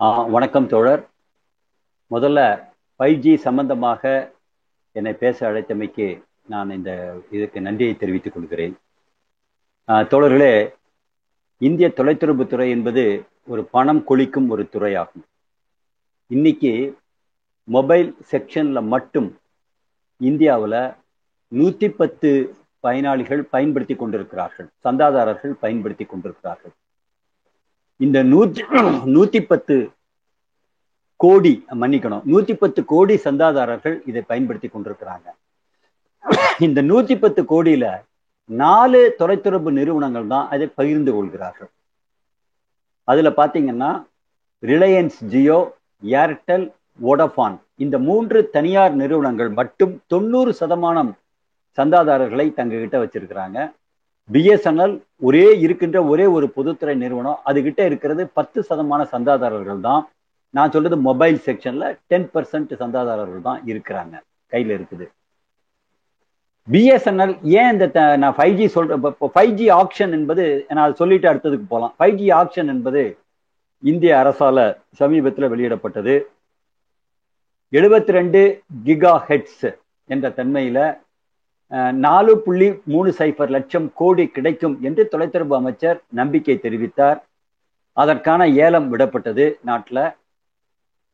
ஆ 0.00 0.06
வணக்கம் 0.22 0.66
தோழர். 0.66 1.08
முதல்ல 2.10 2.40
ஃபைவ் 2.96 3.14
ஜி 3.14 3.36
சம்பந்தமாக 3.36 4.32
என்னை 4.92 5.12
பேச 5.12 5.38
அழைத்தமைக்கு 5.50 6.22
நான் 6.48 6.70
இந்த 6.70 6.90
இதுக்கு 7.30 7.60
நன்றியை 7.60 7.96
தெரிவித்துக் 7.96 8.34
கொள்கிறேன். 8.34 8.74
தோழர்களே 9.88 10.74
இந்திய 11.58 11.92
தொலைத்தொடர்புத் 11.96 12.46
துறை 12.46 12.70
என்பது 12.70 13.04
ஒரு 13.46 13.64
பணம் 13.64 14.04
கொளிக்கும் 14.04 14.48
ஒரு 14.48 14.68
துறையாகும். 14.72 15.24
இன்னைக்கு 16.26 16.98
மொபைல் 17.64 18.16
செக்ஷனில் 18.30 18.86
மட்டும் 18.94 19.38
இந்தியாவில் 20.30 20.80
நூற்றி 21.48 21.90
பத்து 21.90 22.56
பயனாளிகள் 22.80 23.42
பயன்படுத்தி 23.42 23.94
கொண்டிருக்கிறார்கள் 23.94 24.68
சந்தாதாரர்கள் 24.84 25.60
பயன்படுத்தி 25.64 26.04
கொண்டிருக்கிறார்கள். 26.04 26.72
இந்த 28.04 28.18
நூத்தி 28.32 28.62
நூத்தி 29.14 29.40
பத்து 29.50 29.76
கோடி 31.16 31.52
மன்னிக்கணும். 31.82 32.24
நூத்தி 32.32 32.54
பத்து 32.62 32.80
கோடி 32.92 33.14
சந்தாதாரர்கள் 33.24 33.96
இதை 34.10 34.22
பயன்படுத்தி 34.30 34.68
கொண்டிருக்கிறாங்க. 34.68 35.28
இந்த 36.66 36.82
நூத்தி 36.90 37.14
பத்து 37.22 37.42
கோடியில 37.52 37.86
நாலு 38.62 39.00
தொலைத்தொடர்பு 39.20 39.70
நிறுவனங்கள் 39.78 40.26
தான் 40.32 40.48
அதை 40.54 40.66
பகிர்ந்து 40.80 41.12
கொள்கிறார்கள். 41.16 41.70
அதுல 43.04 43.28
பாத்தீங்கன்னா 43.40 43.90
ரிலையன்ஸ் 44.62 45.18
ஜியோ 45.32 45.58
ஏர்டெல் 46.02 46.66
ஒடஃபான் 47.10 47.56
இந்த 47.84 47.96
மூன்று 48.08 48.38
தனியார் 48.56 48.94
நிறுவனங்கள் 49.02 49.50
மட்டும் 49.60 49.94
தொண்ணூறு 50.12 50.52
சதமானம் 50.60 51.12
சந்தாதாரர்களை 51.78 52.46
தங்ககிட்ட 52.58 52.96
வச்சிருக்கிறாங்க. 53.02 53.58
பிஎஸ்என்எல் 54.30 54.94
ஒரே 55.18 55.58
இருக்கின்ற 55.58 56.04
ஒரே 56.04 56.26
ஒரு 56.26 56.50
பொதுத்துறை 56.50 56.94
நிறுவனம் 56.94 57.38
அதுகிட்ட 57.46 57.84
இருக்கிறது 57.84 58.26
பத்து 58.26 58.66
சதமான 58.70 59.02
சந்தாதாரர்கள் 59.02 59.80
தான். 59.80 60.08
நான் 60.50 60.70
சொல்றது 60.70 60.96
மொபைல் 60.96 61.40
செக்ஷன்ல 61.46 61.98
டென் 62.06 62.30
பர்சன்ட் 62.34 62.72
சந்தாதாரர்கள் 62.78 63.40
தான் 63.40 63.62
இருக்கிறாங்க 63.64 64.20
கையில 64.50 64.80
இருக்குது. 64.80 65.06
பிஎஸ்என்எல் 66.70 67.38
ஏன் 67.42 67.72
இந்த 67.72 67.88
த- 67.88 68.16
நான் 68.16 68.34
ஃபைவ் 68.34 68.54
ஜி 68.54 68.68
சொல்றேன் 68.68 69.02
இப்போ 69.02 69.30
ஃபைவ் 69.34 69.50
ஜி 69.50 69.70
ஆப்ஷன் 69.70 70.10
என்பது 70.10 70.64
நான் 70.68 70.82
அதை 70.82 70.94
சொல்லிட்டு 70.94 71.32
அடுத்ததுக்கு 71.32 71.64
போகலாம் 71.68 71.94
ஃபைவ் 71.98 72.14
ஜி 72.14 72.28
ஆப்ஷன் 72.28 72.66
என்பது 72.66 73.18
இந்திய 73.78 74.16
அரசால 74.16 74.76
சமீபத்தில் 74.92 75.50
வெளியிடப்பட்டது. 75.50 76.22
எழுபத்தி 77.72 78.10
ரெண்டு 78.10 78.62
கிகா 78.84 79.20
ஹெட்ஸ் 79.28 79.76
என்ற 80.04 80.28
தன்மையில 80.28 80.98
நாலு 82.04 82.32
புள்ளி 82.44 82.68
மூணு 82.92 83.10
சைபர் 83.18 83.52
லட்சம் 83.54 83.86
கோடி 84.00 84.24
கிடைக்கும் 84.34 84.74
என்று 84.88 85.02
தொலைத்தொடர்பு 85.12 85.54
அமைச்சர் 85.58 85.98
நம்பிக்கை 86.18 86.56
தெரிவித்தார். 86.64 87.18
அதற்கான 88.02 88.40
ஏலம் 88.64 88.88
விடப்பட்டது 88.92 89.44
நாட்டில். 89.68 90.04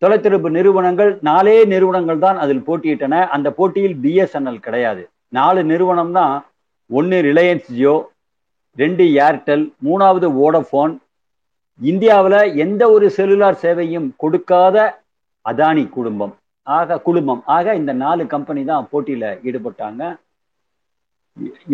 தொலைத்தொடர்பு 0.02 0.48
நிறுவனங்கள் 0.56 1.10
நாலே 1.28 1.58
நிறுவனங்கள் 1.72 2.22
தான் 2.24 2.38
அதில் 2.44 2.64
போட்டியிட்டன. 2.68 3.14
அந்த 3.34 3.48
போட்டியில் 3.58 3.96
பிஎஸ்என்எல் 4.04 4.64
கிடையாது. 4.66 5.02
நாலு 5.38 5.60
நிறுவனம் 5.72 6.12
தான் 6.18 6.34
ஒன்று 6.98 7.18
ரிலையன்ஸ் 7.28 7.68
ஜியோ 7.76 7.94
ரெண்டு 8.82 9.04
ஏர்டெல் 9.26 9.64
மூணாவது 9.86 10.28
வோடஃபோன். 10.40 10.92
இந்தியாவில் 11.80 12.40
எந்த 12.64 12.82
ஒரு 12.94 13.06
செல்லுலார் 13.16 13.62
சேவையும் 13.62 14.08
கொடுக்காத 14.22 14.76
அதானி 15.50 15.84
குடும்பம். 15.96 16.34
ஆக 16.78 16.98
குழுமம் 17.06 17.42
ஆக 17.56 17.74
இந்த 17.80 17.92
நாலு 18.04 18.24
கம்பெனி 18.34 18.62
தான் 18.72 18.88
போட்டியில் 18.90 19.28
ஈடுபட்டாங்க. 19.48 20.02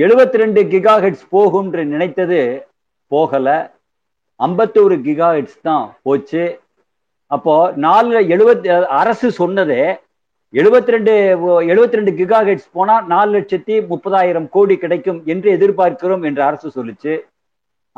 எழுபத்தி 0.02 0.36
ரெண்டு 0.42 0.60
கிகாஹெட்ஸ் 0.72 1.24
போகும் 1.34 1.68
என்று 1.68 1.82
நினைத்தது 1.92 2.40
போகல. 3.12 3.46
ஐம்பத்தோரு 4.40 4.96
கிகாஹெட்ஸ் 5.06 5.58
தான் 5.68 5.86
போச்சு. 6.06 6.44
அப்போ 7.36 7.54
நாலு 7.86 8.20
எழுபத்தி 8.34 8.68
அரசு 9.00 9.28
சொன்னதே 9.40 9.82
எழுபத்தி 10.60 10.94
ரெண்டு 10.94 11.14
எழுபத்தி 11.72 11.98
ரெண்டு 12.00 12.12
கிகாஹெட்ஸ் 12.20 12.68
போனால் 12.76 13.08
நாலு 13.14 13.30
லட்சத்தி 13.36 13.74
முப்பதாயிரம் 13.92 14.48
கோடி 14.54 14.74
கிடைக்கும் 14.84 15.20
என்று 15.32 15.48
எதிர்பார்க்கிறோம் 15.56 16.24
என்று 16.28 16.42
அரசு 16.48 16.68
சொல்லுச்சு. 16.78 17.14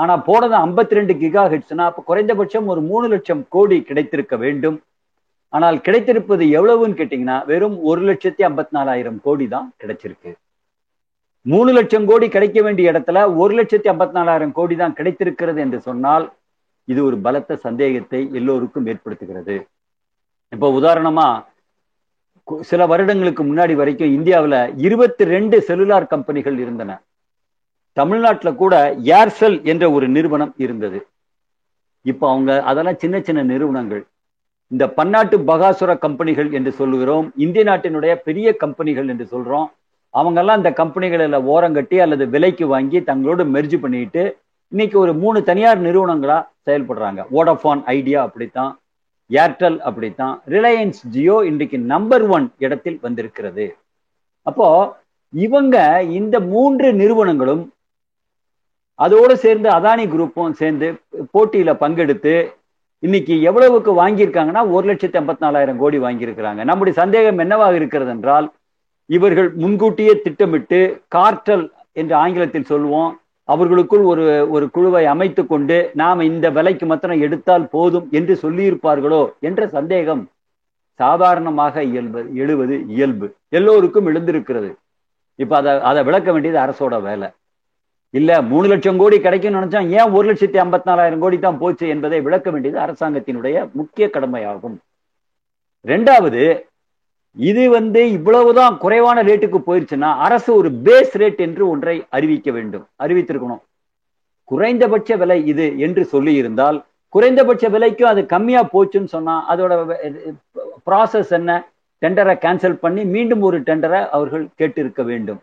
ஆனால் 0.02 0.24
போனது 0.28 0.54
ஐம்பத்தி 0.66 0.98
ரெண்டு 0.98 1.14
கிகா 1.22 1.42
ஹெட்ஸ்னா 1.52 1.86
அப்போ 1.90 2.02
குறைந்தபட்சம் 2.10 2.68
ஒரு 2.74 2.82
மூணு 2.90 3.06
லட்சம் 3.14 3.42
கோடி 3.54 3.78
கிடைத்திருக்க 3.88 4.34
வேண்டும். 4.44 4.78
ஆனால் 5.56 5.78
கிடைத்திருப்பது 5.86 6.44
எவ்வளவுன்னு 6.58 6.98
கேட்டிங்கன்னா 7.00 7.38
வெறும் 7.50 7.76
ஒரு 7.90 8.02
லட்சத்தி 8.10 8.42
ஐம்பத்தி 8.48 8.74
நாலாயிரம் 8.78 9.18
கோடி 9.26 9.46
தான் 9.54 9.68
கிடைச்சிருக்கு. 9.82 10.32
மூணு 11.42 11.72
லட்சம் 11.72 12.06
கோடி 12.06 12.28
கிடைக்க 12.28 12.62
வேண்டிய 12.62 12.92
இடத்துல 12.92 13.36
ஒரு 13.36 13.62
லட்சத்தி 13.62 13.88
ஐம்பத்தி 13.88 14.10
நாலாயிரம் 14.10 14.52
கோடி 14.52 14.76
தான் 14.76 14.92
கிடைத்திருக்கிறது 14.92 15.60
என்று 15.60 15.80
சொன்னால் 15.80 16.32
இது 16.84 17.04
ஒரு 17.04 17.18
பலத்த 17.18 17.56
சந்தேகத்தை 17.56 18.28
எல்லோருக்கும் 18.32 18.86
ஏற்படுத்துகிறது. 18.86 19.62
இப்போ 20.48 20.80
உதாரணமா 20.80 21.44
கு- 22.46 22.60
சில 22.60 22.86
வருடங்களுக்கு 22.86 23.44
முன்னாடி 23.44 23.74
வரைக்கும் 23.74 24.12
இந்தியாவில் 24.12 24.76
இருபத்தி 24.76 25.24
ரெண்டு 25.24 25.64
செல்லுலார் 25.68 26.06
கம்பெனிகள் 26.06 26.58
இருந்தன. 26.58 27.02
தமிழ்நாட்டில் 27.92 28.54
கூட 28.54 28.94
ஏர்செல் 28.94 29.64
என்ற 29.64 29.90
ஒரு 29.90 30.08
நிறுவனம் 30.08 30.54
இருந்தது. 30.56 31.06
இப்போ 32.02 32.30
அவங்க 32.30 32.62
அதெல்லாம் 32.62 32.98
சின்ன 32.98 33.20
சின்ன 33.20 33.42
நிறுவனங்கள். 33.42 34.06
இந்த 34.66 34.88
பன்னாட்டு 34.88 35.38
பகாசுர 35.38 35.98
கம்பெனிகள் 35.98 36.52
என்று 36.52 36.72
சொல்லுகிறோம் 36.72 37.32
இந்திய 37.36 37.64
நாட்டினுடைய 37.64 38.14
பெரிய 38.14 38.56
கம்பெனிகள் 38.56 39.08
என்று 39.08 39.28
சொல்றோம். 39.30 39.66
அவங்கெல்லாம் 40.14 40.56
இந்த 40.56 40.70
கம்பெனிகளில் 40.70 41.46
ஓரங்கட்டி 41.54 41.96
அல்லது 42.00 42.28
விலைக்கு 42.28 42.66
வாங்கி 42.66 43.00
தங்களோடு 43.00 43.44
மெர்ஜ் 43.54 43.76
பண்ணிட்டு 43.80 44.22
இன்னைக்கு 44.68 44.98
ஒரு 44.98 45.12
மூணு 45.14 45.42
தனியார் 45.42 45.80
நிறுவனங்களா 45.82 46.38
செயல்படுறாங்க. 46.66 47.20
வோடஃபான் 47.36 47.82
ஐடியா 47.84 48.22
அப்படித்தான். 48.22 48.72
ஏர்டெல் 49.30 49.78
அப்படித்தான். 49.78 50.42
ரிலையன்ஸ் 50.48 51.00
ஜியோ 51.10 51.36
இன்றைக்கு 51.44 51.78
நம்பர் 51.78 52.24
ஒன் 52.28 52.52
இடத்தில் 52.58 52.98
வந்திருக்கிறது. 53.02 53.76
அப்போ 54.42 54.68
இவங்க 55.32 56.02
இந்த 56.02 56.40
மூன்று 56.40 56.92
நிறுவனங்களும் 56.92 57.72
அதோடு 58.94 59.36
சேர்ந்து 59.36 59.68
அதானி 59.70 60.04
குரூப்பும் 60.14 60.50
சேர்ந்து 60.50 60.88
போட்டியில 61.34 61.70
பங்கெடுத்து 61.82 62.34
இன்னைக்கு 62.98 63.42
எவ்வளவுக்கு 63.42 63.90
வாங்கியிருக்காங்கன்னா 64.02 64.62
ஒரு 64.70 64.92
லட்சத்தி 64.92 65.18
ஐம்பத்தி 65.20 65.44
நாலாயிரம் 65.46 65.78
கோடி 65.78 65.98
வாங்கியிருக்கிறாங்க. 65.98 66.64
நம்முடைய 66.64 67.00
சந்தேகம் 67.02 67.38
என்னவாக 67.38 67.74
இருக்கிறது 67.74 68.10
என்றால் 68.10 68.48
இவர்கள் 69.16 69.48
முன்கூட்டியே 69.62 70.12
திட்டமிட்டு 70.24 70.80
கார்டல் 71.14 71.64
என்று 72.00 72.14
ஆங்கிலத்தில் 72.22 72.70
சொல்லுவோம். 72.72 73.12
அவர்களுக்குள் 73.48 74.02
ஒரு 74.10 74.24
ஒரு 74.54 74.66
குழுவை 74.74 75.04
அமைத்து 75.12 75.42
கொண்டு 75.46 75.76
நாம் 76.00 76.20
இந்த 76.30 76.46
விலைக்கு 76.56 76.86
மாத்திரம் 76.90 77.24
எடுத்தால் 77.26 77.66
போதும் 77.74 78.06
என்று 78.18 78.34
சொல்லியிருப்பார்களோ 78.42 79.22
என்ற 79.48 79.68
சந்தேகம் 79.76 80.22
சாதாரணமாக 81.00 81.82
இயல்பு 81.90 82.22
எழுவது 82.42 82.76
இயல்பு. 82.96 83.26
எல்லோருக்கும் 83.58 84.08
எழுந்திருக்கிறது. 84.10 84.70
இப்ப 85.42 85.54
அதை 85.60 85.72
அதை 85.90 86.00
விளக்க 86.08 86.28
வேண்டியது 86.32 86.58
அரசோட 86.64 86.94
வேலை. 87.08 87.28
இல்ல 88.14 88.30
மூணு 88.50 88.66
லட்சம் 88.72 89.00
கோடி 89.02 89.16
கிடைக்கும்னு 89.20 89.60
நினைச்சா 89.60 89.80
ஏன் 89.98 90.14
ஒரு 90.16 90.26
லட்சத்தி 90.30 90.58
ஐம்பத்தி 90.62 90.88
நாலாயிரம் 90.90 91.22
கோடி 91.24 91.36
தான் 91.38 91.60
போச்சு 91.62 91.84
என்பதை 91.94 92.18
விளக்க 92.26 92.48
வேண்டியது 92.54 92.78
அரசாங்கத்தினுடைய 92.86 93.56
முக்கிய 93.80 94.06
கடமையாகும். 94.16 94.76
ரெண்டாவது 95.84 96.42
இது 97.36 97.70
வந்து 97.70 98.00
இவ்வளவுதான் 98.10 98.78
குறைவான 98.78 99.22
ரேட்டுக்கு 99.22 99.58
போயிருச்சுன்னா 99.66 100.10
அரசு 100.26 100.54
ஒரு 100.54 100.70
பேஸ் 100.70 101.12
ரேட் 101.12 101.40
என்று 101.46 101.68
ஒன்றை 101.68 102.06
அறிவிக்க 102.10 102.50
வேண்டும். 102.50 102.86
அறிவித்திருக்கணும். 102.98 103.62
குறைந்தபட்ச 104.44 105.16
விலை 105.16 105.46
இது 105.46 105.78
என்று 105.78 106.04
சொல்லி 106.04 106.34
இருந்தால் 106.34 106.84
குறைந்தபட்ச 107.08 107.68
விலைக்கும் 107.68 108.10
அது 108.12 108.26
கம்மியா 108.26 108.68
போச்சுன்னு 108.72 109.04
சொன்னா 109.04 109.34
அதோட 109.52 109.72
ப்ராசஸ் 110.86 111.30
என்ன? 111.30 111.50
டெண்டரை 112.02 112.34
கேன்சல் 112.44 112.76
பண்ணி 112.84 113.04
மீண்டும் 113.04 113.42
ஒரு 113.42 113.60
டெண்டரை 113.60 114.08
அவர்கள் 114.08 114.44
கேட்டிருக்க 114.58 115.02
வேண்டும். 115.04 115.40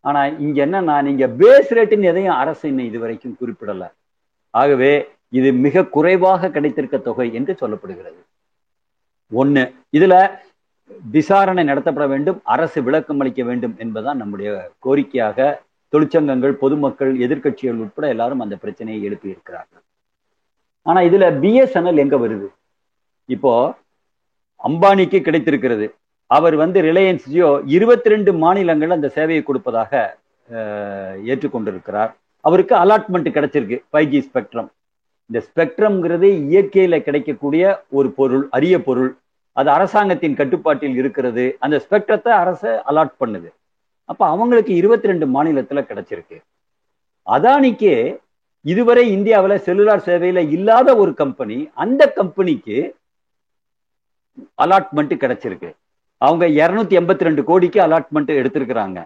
ஆனா 0.00 0.26
இங்க 0.26 0.66
என்னன்னா 0.66 1.02
நீங்க 1.02 1.26
பேஸ் 1.26 1.70
ரேட்டுன்னு 1.70 2.10
எதையும் 2.12 2.34
அரசு 2.34 2.68
இன்னும் 2.68 2.86
இதுவரைக்கும் 2.86 3.36
குறிப்பிடல. 3.40 3.84
ஆகவே 4.50 5.08
இது 5.28 5.52
மிக 5.52 5.84
குறைவாக 5.84 6.48
கிடைத்திருக்க 6.48 6.96
தொகை 6.98 7.34
என்று 7.34 7.56
சொல்லப்படுகிறது. 7.60 8.20
ஒண்ணு 9.32 9.62
இதுல 9.92 10.14
விசாரணை 11.14 11.64
நடத்தப்பட 11.64 12.06
வேண்டும் 12.08 12.40
அரசு 12.54 12.82
விளக்கம் 12.82 13.20
அளிக்க 13.20 13.42
வேண்டும் 13.42 13.74
என்பதுதான் 13.78 14.20
நம்முடைய 14.22 14.50
கோரிக்கையாக 14.86 15.58
தொழிற்சங்கங்கள் 15.94 16.54
பொதுமக்கள் 16.62 17.12
எதிர்கட்சிகள் 17.16 17.80
உட்பட 17.84 18.08
எல்லாரும் 18.08 18.40
அந்த 18.40 18.56
பிரச்சனையை 18.56 19.02
எழுப்பி 19.08 19.28
இருக்கிறார்கள். 19.34 19.82
ஆனா 20.82 21.00
இதுல 21.00 21.24
பிஎஸ்என்எல் 21.42 22.02
எங்க 22.04 22.16
வருது? 22.16 22.48
இப்போ 23.26 23.74
அம்பானிக்கு 24.68 25.20
கிடைத்திருக்கிறது. 25.20 25.94
அவர் 26.26 26.56
வந்து 26.56 26.78
ரிலையன்ஸ் 26.82 27.28
ஜியோ 27.32 27.62
இருபத்தி 27.76 28.08
ரெண்டு 28.08 28.32
மாநிலங்கள் 28.32 28.96
அந்த 28.96 29.08
சேவையை 29.14 29.42
கொடுப்பதாக 29.42 30.18
ஏற்றுக்கொண்டிருக்கிறார். 31.32 32.12
அவருக்கு 32.40 32.74
அலாட்மெண்ட் 32.76 33.34
கிடைச்சிருக்கு 33.36 33.78
ஃபைவ் 33.90 34.08
ஜி 34.12 34.20
ஸ்பெக்ட்ரம் 34.28 34.70
இந்த 35.30 35.40
ஸ்பெக்ட்ரம்ங்கிறது 35.48 36.28
இயற்கையில 36.52 36.94
கிடைக்கக்கூடிய 37.02 37.64
ஒரு 37.88 38.10
பொருள் 38.10 38.44
அரிய 38.50 38.76
பொருள். 38.88 39.10
அது 39.52 39.70
அரசாங்கத்தின் 39.70 40.34
கட்டுப்பாட்டில் 40.34 40.96
இருக்கிறது. 40.96 41.56
அந்த 41.58 41.84
ஸ்பெக்ட்ரத்தை 41.84 42.28
அரசு 42.28 42.82
அலாட் 42.90 43.14
பண்ணுது. 43.20 43.48
அப்ப 44.04 44.26
அவங்களுக்கு 44.26 44.74
இருபத்தி 44.74 45.06
ரெண்டு 45.06 45.26
மாநிலத்துல 45.26 45.80
கிடைச்சிருக்கு. 45.90 46.42
அதானிக்கு 47.26 48.16
இதுவரை 48.60 49.10
இந்தியாவில் 49.10 49.62
செல்லுலார் 49.66 50.06
சேவையில 50.06 50.50
இல்லாத 50.50 50.96
ஒரு 50.96 51.14
கம்பெனி 51.14 51.70
அந்த 51.74 52.12
கம்பெனிக்கு 52.12 52.94
அலாட்மெண்ட் 54.62 55.14
கிடைச்சிருக்கு. 55.22 55.70
அவங்க 56.18 56.46
இருநூத்தி 56.46 56.96
எண்பத்தி 57.00 57.24
ரெண்டு 57.28 57.44
கோடிக்கு 57.44 57.80
அலாட்மெண்ட் 57.80 58.32
எடுத்திருக்கிறாங்க. 58.40 59.04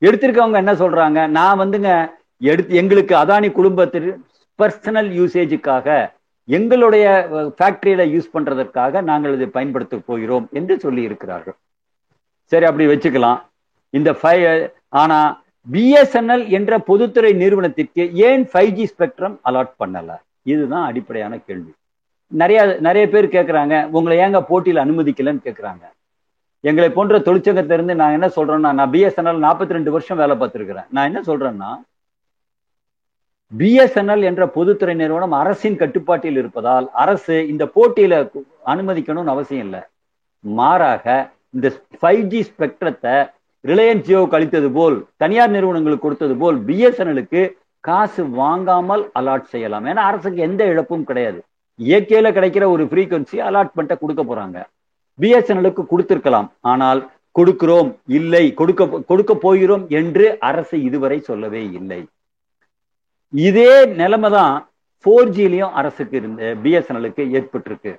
எடுத்திருக்கவங்க 0.00 0.54
என்ன 0.54 0.72
சொல்றாங்க? 0.72 1.28
நான் 1.28 1.58
வந்துங்க 1.58 2.10
எடுத்து 2.38 2.74
எங்களுக்கு 2.74 3.14
அதானி 3.16 3.52
குடும்பத்திற்கு 3.52 4.20
பர்சனல் 4.62 5.10
யூசேஜுக்காக 5.20 6.14
எங்களுடைய 6.54 7.06
ஃபேக்டரியில 7.58 8.02
யூஸ் 8.14 8.34
பண்றதற்காக 8.34 9.00
நாங்கள் 9.08 9.34
இதை 9.36 9.46
பயன்படுத்த 9.56 9.96
போகிறோம் 10.10 10.46
என்று 10.58 10.74
சொல்லி 10.84 11.02
இருக்கிறார்கள். 11.08 11.56
சரி 12.52 12.66
அப்படி 12.68 12.86
வச்சுக்கலாம். 12.92 13.40
இந்த 13.98 14.10
ஃபை 14.20 14.36
ஆனா 15.02 15.18
பிஎஸ்என்எல் 15.74 16.44
என்ற 16.58 16.78
பொதுத்துறை 16.90 17.32
நிறுவனத்திற்கு 17.42 18.02
ஏன் 18.28 18.44
ஃபைவ் 18.52 18.70
ஜி 18.78 18.84
ஸ்பெக்ட்ரம் 18.92 19.36
அலாட் 19.48 19.74
பண்ணல? 19.82 20.12
இதுதான் 20.52 20.86
அடிப்படையான 20.90 21.34
கேள்வி. 21.46 21.72
நிறைய 22.40 22.60
நிறைய 22.86 23.04
பேர் 23.14 23.34
கேட்குறாங்க 23.34 23.74
உங்களை 23.96 24.16
ஏங்க 24.26 24.40
போட்டியில் 24.50 24.84
அனுமதிக்கலன்னு 24.84 25.44
கேட்குறாங்க 25.48 25.84
எங்களை 26.68 26.88
போன்ற 26.94 27.18
தொழிற்சங்கத்திலிருந்து 27.26 27.94
நான் 28.00 28.16
என்ன 28.18 28.28
சொல்றேன்னா 28.36 28.70
நான் 28.78 28.92
பிஎஸ்என்எல் 28.94 29.44
நாற்பத்தி 29.46 29.76
ரெண்டு 29.78 29.90
வருஷம் 29.96 30.20
வேலை 30.22 30.36
பார்த்துருக்கிறேன். 30.36 30.88
நான் 30.94 31.08
என்ன 31.10 31.20
சொல்றேன்னா 31.28 31.70
பிஎஸ்என்எல் 33.52 34.24
என்ற 34.28 34.42
பொதுத்துறை 34.56 34.94
நிறுவனம் 35.00 35.34
அரசின் 35.40 35.78
கட்டுப்பாட்டில் 35.82 36.38
இருப்பதால் 36.40 36.86
அரசு 37.02 37.34
இந்த 37.52 37.64
போட்டியில 37.76 38.14
அனுமதிக்கணும்னு 38.72 39.34
அவசியம் 39.34 39.64
இல்லை. 39.66 39.82
மாறாக 40.44 41.04
இந்த 41.56 41.68
ஃபைவ் 41.98 42.24
ஜி 42.32 42.40
ஸ்பெக்ட்ரத்தை 42.48 43.14
ரிலையன்ஸ் 43.70 44.06
ஜியோவுக்கு 44.08 44.36
அளித்தது 44.38 44.68
போல் 44.78 44.96
தனியார் 45.22 45.54
நிறுவனங்களுக்கு 45.56 46.06
கொடுத்தது 46.06 46.34
போல் 46.42 46.58
பிஎஸ்என்எலுக்கு 46.68 47.42
காசு 47.88 48.22
வாங்காமல் 48.40 49.04
அலாட் 49.20 49.52
செய்யலாம். 49.52 49.86
ஏன்னா 49.90 50.02
அரசுக்கு 50.10 50.40
எந்த 50.48 50.62
இழப்பும் 50.72 51.06
கிடையாது. 51.10 51.38
இயற்கையில 51.78 52.28
கிடைக்கிற 52.36 52.64
ஒரு 52.74 52.84
ஃப்ரீக்வன்சி 52.90 53.38
அலாட்மெண்ட்டை 53.48 53.96
கொடுக்க 54.02 54.22
போறாங்க. 54.24 54.58
பிஎஸ்என்எலுக்கு 55.18 55.84
கொடுத்திருக்கலாம். 55.92 56.48
ஆனால் 56.72 57.00
கொடுக்கிறோம் 57.38 57.90
இல்லை 58.18 58.44
கொடுக்க 58.60 59.02
கொடுக்க 59.10 59.32
போகிறோம் 59.46 59.86
என்று 60.00 60.26
அரசு 60.50 60.76
இதுவரை 60.88 61.18
சொல்லவே 61.30 61.64
இல்லை. 61.80 62.00
இதே 63.32 63.70
நிலைமை 64.00 64.28
தான் 64.30 64.54
ஃபோர் 65.04 65.32
ஜிலையும் 65.36 65.74
அரசுக்கு 65.78 66.16
இருந்த 66.16 66.42
பிஎஸ்என்எலுக்கு 66.62 67.22
ஏற்பட்டிருக்கு. 67.38 67.92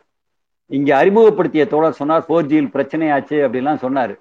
இங்க 0.77 0.89
அறிமுகப்படுத்திய 0.97 1.65
தோழர் 1.73 1.99
சொன்னார் 1.99 2.25
ஃபோர் 2.27 2.49
ஜியில் 2.51 2.73
பிரச்சனையாச்சு 2.75 3.37
அப்படிலாம் 3.45 3.83
சொன்னார். 3.83 4.13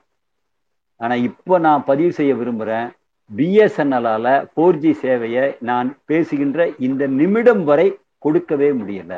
ஆனா 1.00 1.14
இப்போ 1.29 1.55
நான் 1.67 1.87
பதிவு 1.91 2.12
செய்ய 2.19 2.35
விரும்புறேன் 2.35 2.87
பிஎஸ்என்எல்லால 3.31 4.26
ஃபோர் 4.50 4.81
ஜி 4.82 4.93
சேவையை 5.03 5.47
நான் 5.70 5.88
பேசுகின்ற 6.11 6.69
இந்த 6.88 7.06
நிமிடம் 7.20 7.64
வரை 7.70 7.88
கொடுக்கவே 8.19 8.69
முடியல. 8.73 9.14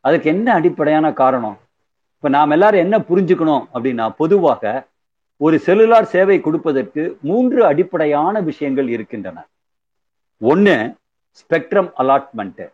அதுக்கு 0.00 0.28
என்ன 0.34 0.48
அடிப்படையான 0.58 1.06
காரணம்? 1.22 1.58
இப்போ 2.16 2.28
நாம் 2.36 2.54
எல்லாரும் 2.56 2.84
என்ன 2.84 2.96
புரிஞ்சுக்கணும் 3.10 3.64
அப்படின்னா 3.74 4.08
பொதுவாக 4.22 4.72
ஒரு 5.36 5.56
செல்லுலார் 5.66 6.12
சேவை 6.14 6.40
கொடுப்பதற்கு 6.40 7.02
மூன்று 7.28 7.60
அடிப்படையான 7.66 8.40
விஷயங்கள் 8.40 8.88
இருக்கின்றன. 8.88 9.38
ஒன்னு 10.40 10.74
ஸ்பெக்ட்ரம் 11.40 11.88
அலாட்மெண்ட் 12.02 12.64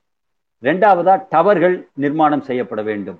ரெண்டாவதா 0.62 1.14
டவர்கள் 1.30 1.76
நிர்மாணம் 1.94 2.42
செய்யப்பட 2.48 2.82
வேண்டும். 2.82 3.18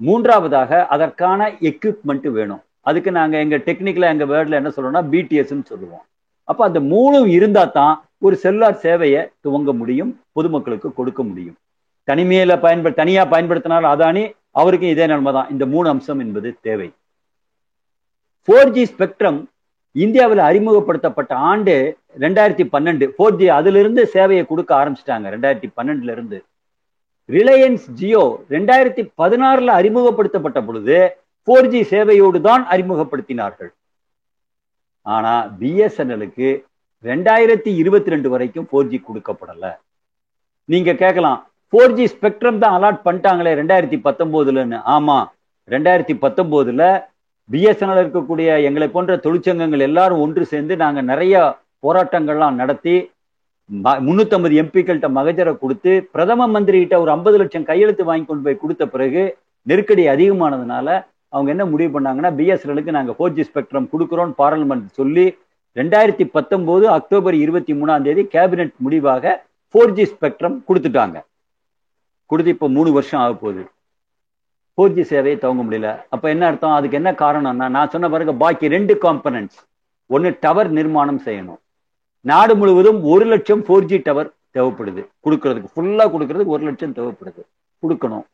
மூன்றாவதாக 0.00 0.86
அதற்கான 0.94 1.48
எக்யூப்மெண்ட் 1.68 2.26
வேணும். 2.38 2.62
அதுக்கு 2.80 3.10
நாங்க 3.10 3.38
எங்க 3.38 3.56
டெக்னிக்கலாக 3.56 4.14
எங்க 4.14 4.26
வேர்டில் 4.32 4.58
என்ன 4.58 4.70
சொல்றோம்னா 4.76 5.02
பிடிஎஸ்ன்னு 5.12 5.64
சொல்லுவோம். 5.64 6.04
அப்போ 6.44 6.62
அந்த 6.64 6.80
மூணும் 6.80 7.28
இருந்தா 7.36 7.64
தான் 7.78 7.94
ஒரு 8.18 8.38
செல்லார் 8.42 8.82
சேவையை 8.82 9.22
துவங்க 9.44 9.72
முடியும் 9.80 10.12
பொதுமக்களுக்கு 10.32 10.90
கொடுக்க 10.92 11.22
முடியும். 11.22 11.56
தனிமையில 12.08 12.60
பயன்படு 12.60 12.94
தனியா 12.94 13.22
பயன்படுத்தினாலும் 13.24 13.92
அதானி 13.94 14.24
அவருக்கும் 14.60 14.92
இதே 14.94 15.06
நிலைமை 15.06 15.32
தான். 15.32 15.50
இந்த 15.50 15.66
மூணு 15.66 15.88
அம்சம் 15.88 16.18
என்பது 16.18 16.50
தேவை. 16.60 16.88
ஃபோர் 18.48 18.70
ஜி 18.70 18.84
ஸ்பெக்ட்ரம் 18.92 19.38
இந்தியாவில் 19.92 20.42
அறிமுகப்படுத்தப்பட்ட 20.48 21.34
ஆண்டு 21.50 21.74
ரெண்டாயிரத்தி 22.24 22.64
பன்னெண்டு 22.74 23.06
ஃபோர் 23.14 23.38
ஜி 23.38 23.46
அதிலிருந்து 23.58 24.02
சேவையை 24.14 24.44
கொடுக்க 24.50 24.70
ஆரம்பிச்சிட்டாங்க. 24.80 25.26
ரெண்டாயிரத்தி 25.34 25.68
பன்னெண்டுல 25.78 26.12
இருந்து. 26.16 26.38
ரிலையன்ஸ் 27.28 27.86
ஜியோ 27.98 28.24
ரெண்டாயிரத்தி 28.54 29.02
பதினாறுல 29.20 29.70
அறிமுகப்படுத்தப்பட்ட 29.80 30.58
பொழுது 30.68 30.98
ஃபோர் 31.48 31.68
ஜி 31.72 31.80
சேவையோடு 31.92 32.38
தான் 32.48 32.62
அறிமுகப்படுத்தினார்கள். 32.74 33.72
ஆனா 35.14 35.32
பிஎஸ்என்எலுக்கு 35.58 36.48
ரெண்டாயிரத்தி 37.04 37.70
இருபத்தி 37.80 38.12
ரெண்டு 38.14 38.28
வரைக்கும் 38.34 38.68
ஃபோர் 38.70 38.88
ஜி 38.92 38.98
கொடுக்கப்படல. 39.08 39.66
நீங்க 40.68 40.92
கேட்கலாம் 41.02 41.38
ஃபோர் 41.72 41.94
ஜி 41.98 42.04
ஸ்பெக்ட்ரம் 42.14 42.62
தான் 42.62 42.74
அலாட் 42.76 43.04
பண்ணிட்டாங்களே 43.06 43.52
ரெண்டாயிரத்தி 43.60 43.98
பத்தொன்பதுலன்னு 44.06 44.78
ஆமா 44.94 45.18
ரெண்டாயிரத்தி 45.74 46.14
பத்தொன்பதுல 46.24 46.82
பிஎஸ்என்எல் 47.50 48.02
இருக்கக்கூடிய 48.02 48.48
எங்களை 48.68 48.88
போன்ற 48.94 49.14
தொழிற்சங்கங்கள் 49.24 49.86
எல்லாரும் 49.88 50.22
ஒன்று 50.24 50.44
சேர்ந்து 50.52 50.74
நாங்க 50.82 51.00
நிறைய 51.12 51.34
போராட்டங்கள்லாம் 51.84 52.58
நடத்தி 52.62 52.94
முன்னூத்தம்பது 54.06 54.54
எம்பிக்கள்கிட்ட 54.62 55.08
மகஜரை 55.18 55.52
கொடுத்து 55.62 55.92
பிரதம 56.14 56.46
மந்திரி 56.54 56.78
கிட்ட 56.82 56.96
ஒரு 57.04 57.10
ஐம்பது 57.14 57.36
லட்சம் 57.40 57.68
கையெழுத்து 57.70 58.02
வாங்கி 58.08 58.26
கொண்டு 58.26 58.44
போய் 58.46 58.62
கொடுத்த 58.62 58.84
பிறகு 58.94 59.22
நெருக்கடி 59.70 60.04
அதிகமானதுனால 60.12 60.88
அவங்க 61.34 61.50
என்ன 61.54 61.64
முடிவு 61.72 61.90
பண்ணாங்கன்னா 61.94 62.30
பிஎஸ்என்எலுக்கு 62.38 62.96
நாங்கள் 62.96 63.16
ஃபோர் 63.18 63.34
ஜி 63.38 63.44
ஸ்பெக்ட்ரம் 63.48 63.88
கொடுக்குறோம் 63.92 64.32
பார்லிமெண்ட் 64.42 64.86
சொல்லி 64.98 65.26
ரெண்டாயிரத்தி 65.76 66.24
பத்தொன்பது 66.36 66.84
அக்டோபர் 66.96 67.36
இருபத்தி 67.44 67.72
மூணாம் 67.80 68.04
தேதி 68.06 68.22
கேபினெட் 68.34 68.74
முடிவாக 68.84 69.34
ஃபோர் 69.70 69.94
ஜி 69.96 70.04
ஸ்பெக்ட்ரம் 70.12 70.56
கொடுத்துட்டாங்க. 70.68 71.16
கொடுத்து 72.30 72.54
இப்போ 72.54 72.68
மூணு 72.76 72.90
வருஷம் 72.96 73.20
ஆக 73.24 73.34
போகுது. 73.42 73.62
ஃபோர் 74.74 74.94
ஜி 74.96 75.02
சேவையை 75.10 75.36
துவங்க 75.42 75.62
முடியல. 75.66 75.90
அப்போ 76.14 76.26
என்ன 76.34 76.46
அர்த்தம்? 76.50 76.76
அதுக்கு 76.78 76.98
என்ன 77.00 77.10
காரணம்னா 77.24 77.68
நான் 77.76 77.92
சொன்ன 77.94 78.08
பிறகு 78.14 78.34
பாக்கி 78.42 78.74
ரெண்டு 78.76 78.94
காம்பனன்ட்ஸ் 79.04 79.60
ஒன்று 80.10 80.30
டவர் 80.44 80.70
நிர்மாணம் 80.78 81.20
செய்யணும். 81.26 81.60
நாடு 82.30 82.52
முழுவதும் 82.60 83.00
ஒரு 83.12 83.24
லட்சம் 83.32 83.62
ஃபோர் 83.66 83.88
ஜி 83.90 83.98
டவர் 84.06 84.30
தேவைப்படுது. 84.56 85.02
கொடுக்கறதுக்கு 85.24 85.74
ஃபுல்லா 85.74 86.04
கொடுக்கறதுக்கு 86.14 86.54
ஒரு 86.56 86.64
லட்சம் 86.68 86.96
தேவைப்படுது. 86.98 87.42
கொடுக்கணும். 87.82 88.24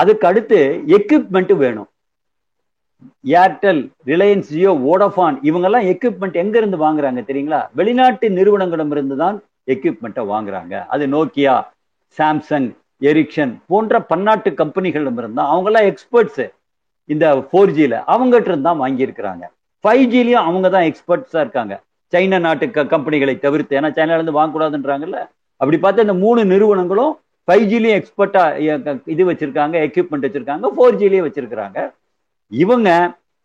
அதுக்கு 0.00 0.24
அடுத்து 0.30 0.58
எக்யூப்மெண்ட் 0.96 1.52
வேணும். 1.64 1.88
ஏர்டெல் 3.42 3.82
ரிலையன்ஸ் 4.10 4.50
ஜியோ 4.54 4.72
ஓடஃபான் 4.92 5.36
இவங்கெல்லாம் 5.48 5.86
எக்யூப்மெண்ட் 5.92 6.36
எங்க 6.42 6.56
இருந்து 6.60 6.78
வாங்குறாங்க 6.84 7.22
தெரியுங்களா? 7.30 7.60
வெளிநாட்டு 7.78 8.26
நிறுவனங்களிடமிருந்து 8.38 9.16
தான் 9.24 9.38
எக்யூப்மெண்ட்டை 9.74 10.24
வாங்குறாங்க. 10.32 10.74
அது 10.94 11.06
நோக்கியா 11.14 11.54
சாம்சங் 12.18 12.68
எரிக்சன் 13.10 13.52
போன்ற 13.70 14.00
பன்னாட்டு 14.10 14.50
கம்பெனிகளிடம் 14.60 15.18
இருந்தால் 15.22 15.50
அவங்கெல்லாம் 15.52 15.88
எக்ஸ்பர்ட்ஸ் 15.90 16.44
இந்த 17.14 17.26
ஃபோர் 17.48 17.74
ஜியில் 17.78 17.98
அவங்ககிட்ட 18.12 18.50
இருந்து 18.50 18.68
தான் 18.70 18.82
வாங்கியிருக்கிறாங்க. 18.84 19.44
ஃபைவ் 19.84 20.06
ஜிலையும் 20.14 20.44
அவங்க 20.48 20.68
தான் 20.76 20.86
எக்ஸ்பர்ட்ஸாக 20.90 21.44
இருக்காங்க. 21.46 21.74
சைனா 22.12 22.38
நாட்டு 22.46 22.66
க 22.76 22.84
கம்பெனிகளை 22.94 23.34
தவிர்த்து 23.44 23.76
ஏன்னா 23.78 23.90
சைனாலேருந்து 23.98 24.36
வாங்கக்கூடாதுன்றாங்கல்ல? 24.38 25.20
அப்படி 25.60 25.78
பார்த்தா 25.84 26.04
இந்த 26.06 26.16
மூணு 26.24 26.40
நிறுவனங்களும் 26.52 27.12
ஃபைவ் 27.48 27.64
ஜிலையும் 27.70 27.96
எக்ஸ்பர்ட்டா 28.00 28.42
இது 29.14 29.22
வச்சிருக்காங்க 29.30 29.76
எக்யூப்மெண்ட் 29.86 30.26
வச்சிருக்காங்க 30.26 30.70
ஃபோர் 30.76 30.98
ஜிலையும் 31.02 31.26
வச்சிருக்கிறாங்க. 31.26 31.78
இவங்க 32.52 32.90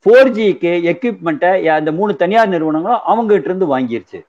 ஃபோர் 0.05 0.31
ஜிக்கு 0.37 0.71
எக்யூப்மெண்ட்டை 0.91 1.51
அந்த 1.77 1.91
மூணு 1.99 2.11
தனியார் 2.21 2.53
நிறுவனங்களும் 2.53 3.03
அவங்ககிட்ட 3.11 3.49
இருந்து 3.51 3.67
வாங்கிருச்சு. 3.73 4.19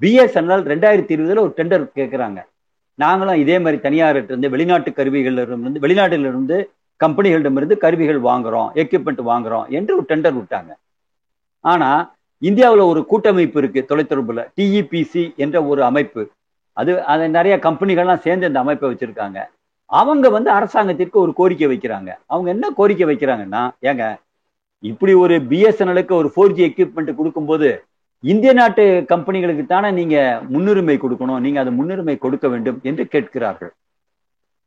பிஎஸ்என்எல் 0.00 0.64
ரெண்டாயிரத்தி 0.72 1.12
இருபதுல 1.16 1.42
ஒரு 1.46 1.52
டெண்டர் 1.58 1.84
கேட்குறாங்க 1.98 2.40
நாங்களும் 2.98 3.40
இதே 3.42 3.56
மாதிரி 3.62 3.78
தனியார்கிட்ட 3.86 4.30
இருந்து 4.32 4.52
வெளிநாட்டு 4.54 4.90
கருவிகள் 4.98 5.38
இருந்து 5.44 5.82
வெளிநாட்டிலிருந்து 5.84 6.58
கம்பெனிகளிடமிருந்து 7.00 7.76
கருவிகள் 7.84 8.20
வாங்குறோம் 8.28 8.68
எக்யூப்மெண்ட் 8.82 9.22
வாங்குறோம் 9.30 9.66
என்று 9.78 9.92
ஒரு 9.96 10.06
டெண்டர் 10.10 10.36
விட்டாங்க. 10.38 10.70
ஆனால் 11.64 12.02
இந்தியாவில் 12.38 12.80
ஒரு 12.80 13.06
கூட்டமைப்பு 13.06 13.58
இருக்கு 13.62 13.84
தொலைத்தொடர்புல 13.88 14.46
டிஇபிசி 14.56 15.34
என்ற 15.36 15.64
ஒரு 15.64 15.84
அமைப்பு. 15.84 16.28
அது 16.72 17.04
அதை 17.04 17.28
நிறைய 17.28 17.56
கம்பெனிகள்லாம் 17.56 18.18
சேர்ந்து 18.18 18.46
அந்த 18.46 18.58
அமைப்பை 18.58 18.90
வச்சிருக்காங்க. 18.90 19.44
அவங்க 19.84 20.28
வந்து 20.28 20.50
அரசாங்கத்திற்கு 20.50 21.20
ஒரு 21.20 21.32
கோரிக்கை 21.32 21.68
வைக்கிறாங்க. 21.68 22.10
அவங்க 22.26 22.50
என்ன 22.50 22.70
கோரிக்கை 22.70 23.06
வைக்கிறாங்கன்னா 23.08 23.70
ஏங்க 23.82 24.16
இப்படி 24.80 25.12
ஒரு 25.12 25.38
பிஎஸ்என்எலுக்கு 25.38 26.12
ஒரு 26.12 26.32
ஃபோர் 26.36 26.52
ஜி 26.52 26.64
எக்யூப்மெண்ட் 26.68 27.14
கொடுக்கும்போது 27.14 27.84
இந்திய 28.20 28.52
நாட்டு 28.52 29.04
கம்பெனிகளுக்கு 29.08 29.66
தானே 29.66 29.90
நீங்க 29.90 30.42
முன்னுரிமை 30.48 30.98
கொடுக்கணும். 30.98 31.38
நீங்க 31.38 31.60
அது 31.60 31.70
முன்னுரிமை 31.70 32.18
கொடுக்க 32.18 32.48
வேண்டும் 32.48 32.80
என்று 32.82 33.06
கேட்கிறார்கள். 33.06 33.72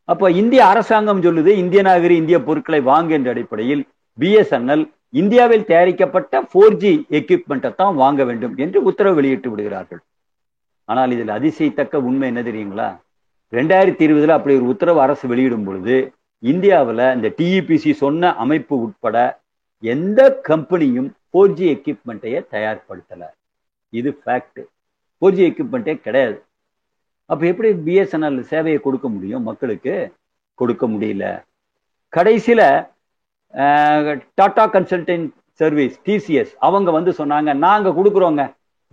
அப்ப 0.03 0.31
இந்திய 0.31 0.65
அரசாங்கம் 0.65 1.21
சொல்லுது 1.21 1.47
இந்திய 1.47 1.81
நாகரி 1.81 2.09
இந்திய 2.09 2.43
பொருட்களை 2.43 2.81
வாங்கு 2.81 3.09
என்ற 3.09 3.29
அடிப்படையில் 3.29 3.87
பிஎஸ்என்எல் 4.19 4.89
இந்தியாவில் 5.13 5.65
தயாரிக்கப்பட்ட 5.65 6.41
ஃபோர் 6.49 6.75
ஜி 6.81 6.91
எக்யூப்மெண்ட்டை 7.19 7.69
தான் 7.75 7.95
வாங்க 7.95 8.23
வேண்டும் 8.23 8.57
என்று 8.63 8.83
உத்தரவு 8.83 9.15
வெளியிட்டு 9.15 9.49
விடுகிறார்கள். 9.49 10.01
ஆனால் 10.85 11.11
இதில் 11.11 11.31
அதிசயத்தக்க 11.37 12.01
உண்மை 12.09 12.27
என்ன 12.27 12.41
தெரியுங்களா? 12.41 12.89
ரெண்டாயிரத்தி 13.53 14.03
இருபதுல 14.07 14.35
அப்படி 14.37 14.55
ஒரு 14.55 14.67
உத்தரவு 14.73 14.99
அரசு 15.01 15.27
வெளியிடும் 15.27 15.63
பொழுது 15.63 15.95
இந்தியாவில் 16.39 17.03
இந்த 17.15 17.29
டிஇபிசி 17.37 17.91
சொன்ன 17.93 18.31
அமைப்பு 18.43 18.75
உட்பட 18.85 19.17
எந்த 19.83 20.41
கம்பெனியும் 20.49 21.09
ஃபோர் 21.29 21.55
ஜி 21.57 21.65
எக்யூப்மெண்ட்டையே 21.75 22.39
தயார்படுத்தலை. 22.53 23.29
இது 23.89 24.09
ஃபேக்ட் 24.21 24.61
ஃபோர் 25.17 25.35
ஜி 25.37 25.43
எக்யூப்மெண்ட்டே 25.49 25.95
கிடையாது. 26.05 26.37
அப்போ 27.25 27.43
எப்படி 27.45 27.69
பிஎஸ்என்எல் 27.87 28.39
சேவையை 28.51 28.79
கொடுக்க 28.79 29.07
முடியும் 29.09 29.43
மக்களுக்கு? 29.49 29.95
கொடுக்க 30.59 30.87
முடியல. 30.87 31.25
கடைசியில 32.13 32.61
டாடா 34.39 34.65
கன்சல்டன்ட் 34.75 35.27
சர்வீஸ் 35.61 35.95
டிசிஎஸ் 36.07 36.53
அவங்க 36.67 36.89
வந்து 36.97 37.11
சொன்னாங்க 37.17 37.53
நாங்கள் 37.65 37.97
கொடுக்குறோங்க. 37.97 38.43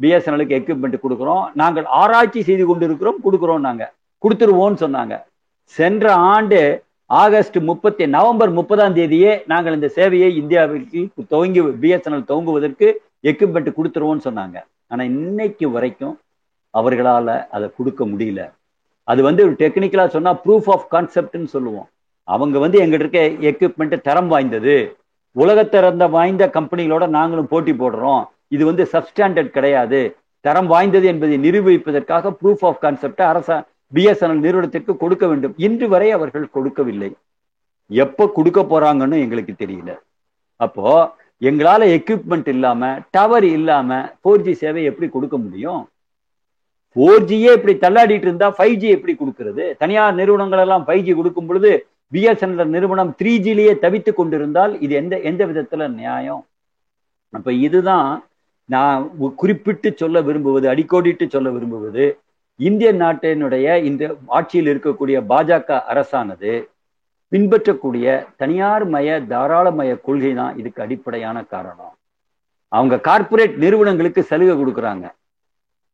பிஎஸ்என்எலுக்கு 0.02 0.56
எக்யூப்மெண்ட் 0.60 0.96
கொடுக்குறோம். 1.04 1.44
நாங்கள் 1.60 1.86
ஆராய்ச்சி 2.00 2.40
செய்து 2.48 2.64
கொண்டு 2.70 2.84
இருக்கிறோம் 2.88 3.20
கொடுக்குறோம் 3.26 3.62
நாங்கள் 3.68 3.92
கொடுத்துருவோம்னு 4.24 4.82
சொன்னாங்க. 4.84 5.14
சென்ற 5.78 6.06
ஆண்டு 6.34 6.60
ஆகஸ்ட் 7.22 7.58
முப்பத்தி 7.70 8.04
நவம்பர் 8.14 8.52
முப்பதாம் 8.58 8.96
தேதியே 8.98 9.32
நாங்கள் 9.52 9.76
இந்த 9.78 9.88
சேவையை 9.98 10.28
இந்தியாவிற்கு 10.42 11.00
துவங்கி 11.32 11.60
பிஎஸ்என்எல் 11.82 12.28
துவங்குவதற்கு 12.30 12.88
எக்யூப்மெண்ட் 13.30 13.76
கொடுத்துருவோம்னு 13.78 14.26
சொன்னாங்க. 14.28 14.56
ஆனால் 14.90 15.10
இன்னைக்கு 15.12 15.66
வரைக்கும் 15.76 16.14
அவர்களால் 16.78 17.34
அதை 17.56 17.66
கொடுக்க 17.76 18.04
முடியல. 18.12 18.40
அது 19.10 19.20
வந்து 19.28 19.42
டெக்னிக்கலாக 19.60 20.10
சொன்னால் 20.16 20.40
ப்ரூஃப் 20.44 20.68
ஆஃப் 20.74 20.88
கான்செப்ட்னு 20.94 21.50
சொல்லுவோம். 21.54 21.88
அவங்க 22.34 22.58
வந்து 22.58 22.78
எங்கிட்ட 22.82 23.04
இருக்க 23.04 23.20
எக்யூப்மெண்ட் 23.50 23.96
தரம் 24.08 24.30
வாய்ந்தது. 24.34 24.76
உலகத்திறந்த 25.36 26.04
வாய்ந்த 26.16 26.44
கம்பெனிகளோட 26.56 27.04
நாங்களும் 27.16 27.50
போட்டி 27.52 27.72
போடுறோம். 27.72 28.22
இது 28.54 28.64
வந்து 28.64 28.84
சப்ஸ்டாண்டர்ட் 28.92 29.56
கிடையாது. 29.56 30.00
தரம் 30.40 30.66
வாய்ந்தது 30.66 31.06
என்பதை 31.12 31.36
நிரூபிப்பதற்காக 31.44 32.32
ப்ரூஃப் 32.40 32.64
ஆஃப் 32.68 32.80
கான்செப்ட் 32.80 33.22
அரச 33.30 33.50
பிஎஸ்என்எல் 33.94 34.44
நிறுவனத்திற்கு 34.46 34.96
கொடுக்க 34.96 35.24
வேண்டும். 35.26 35.54
இன்று 35.66 35.88
வரை 35.88 36.10
அவர்கள் 36.10 36.54
கொடுக்கவில்லை. 36.56 37.10
எப்ப 37.90 38.30
கொடுக்க 38.34 38.60
போறாங்கன்னு 38.70 39.18
எங்களுக்கு 39.24 39.54
தெரியல. 39.62 39.90
அப்போ 40.56 40.86
எங்களால 41.40 41.82
எக்யூப்மெண்ட் 41.96 42.48
இல்லாம 42.48 42.82
டவர் 43.10 43.46
இல்லாம 43.56 43.98
ஃபோர் 44.20 44.44
ஜி 44.46 44.54
சேவை 44.62 44.84
எப்படி 44.90 45.08
கொடுக்க 45.10 45.36
முடியும்? 45.38 45.82
ஃபோர் 46.96 47.26
ஜியே 47.30 47.52
இப்படி 47.58 47.74
தள்ளாடிட்டு 47.74 48.26
இருந்தா 48.28 48.48
ஃபைவ் 48.58 48.74
ஜி 48.74 48.88
எப்படி 48.88 49.14
கொடுக்கறது? 49.18 49.64
தனியார் 49.82 50.14
நிறுவனங்கள் 50.14 50.64
எல்லாம் 50.64 50.86
ஃபைவ் 50.86 51.04
ஜி 51.08 51.14
கொடுக்கும் 51.14 51.46
பொழுது 51.46 51.72
பிஎஸ்என்எல் 52.12 52.74
நிறுவனம் 52.74 53.14
த்ரீ 53.20 53.32
ஜிலேயே 53.46 53.72
தவித்து 53.84 54.12
கொண்டிருந்தால் 54.14 54.72
இது 54.84 54.94
எந்த 55.02 55.14
எந்த 55.30 55.42
விதத்துல 55.46 55.88
நியாயம்? 56.00 56.42
அப்ப 57.30 57.52
இதுதான் 57.66 58.10
நான் 58.74 59.00
குறிப்பிட்டு 59.40 59.88
சொல்ல 60.00 60.20
விரும்புவது 60.28 60.66
அடிக்கோடிட்டு 60.72 61.24
சொல்ல 61.34 61.48
விரும்புவது. 61.56 62.06
இந்திய 62.60 62.90
நாட்டினுடைய 63.02 63.66
இந்த 63.88 64.02
ஆட்சியில் 64.36 64.70
இருக்கக்கூடிய 64.74 65.16
பாஜக 65.32 65.78
அரசானது 65.92 66.52
பின்பற்றக்கூடிய 67.32 68.06
தனியார் 68.40 68.84
மய 68.94 69.18
தாராளமய 69.32 69.92
கொள்கை 70.06 70.32
தான் 70.40 70.56
இதுக்கு 70.60 70.80
அடிப்படையான 70.82 71.36
காரணம். 71.54 71.94
அவங்க 72.72 72.96
கார்ப்பரேட் 73.08 73.56
நிறுவனங்களுக்கு 73.64 74.22
சலுகை 74.30 74.54
கொடுக்குறாங்க. 74.56 75.06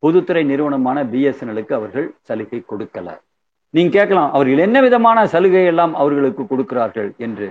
பொதுத்துறை 0.03 0.45
நிறுவனமான 0.45 1.05
பிஎஸ்என்எலுக்கு 1.13 1.73
அவர்கள் 1.79 2.09
சலுகை 2.29 2.61
கொடுக்கல. 2.71 3.09
நீங்க 3.75 3.91
கேட்கலாம் 3.99 4.33
அவர்கள் 4.33 4.65
என்ன 4.67 4.79
விதமான 4.81 5.19
சலுகை 5.27 5.65
எல்லாம் 5.65 5.95
அவர்களுக்கு 5.95 6.43
கொடுக்கிறார்கள் 6.47 7.11
என்று. 7.27 7.49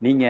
நீங்க 0.00 0.24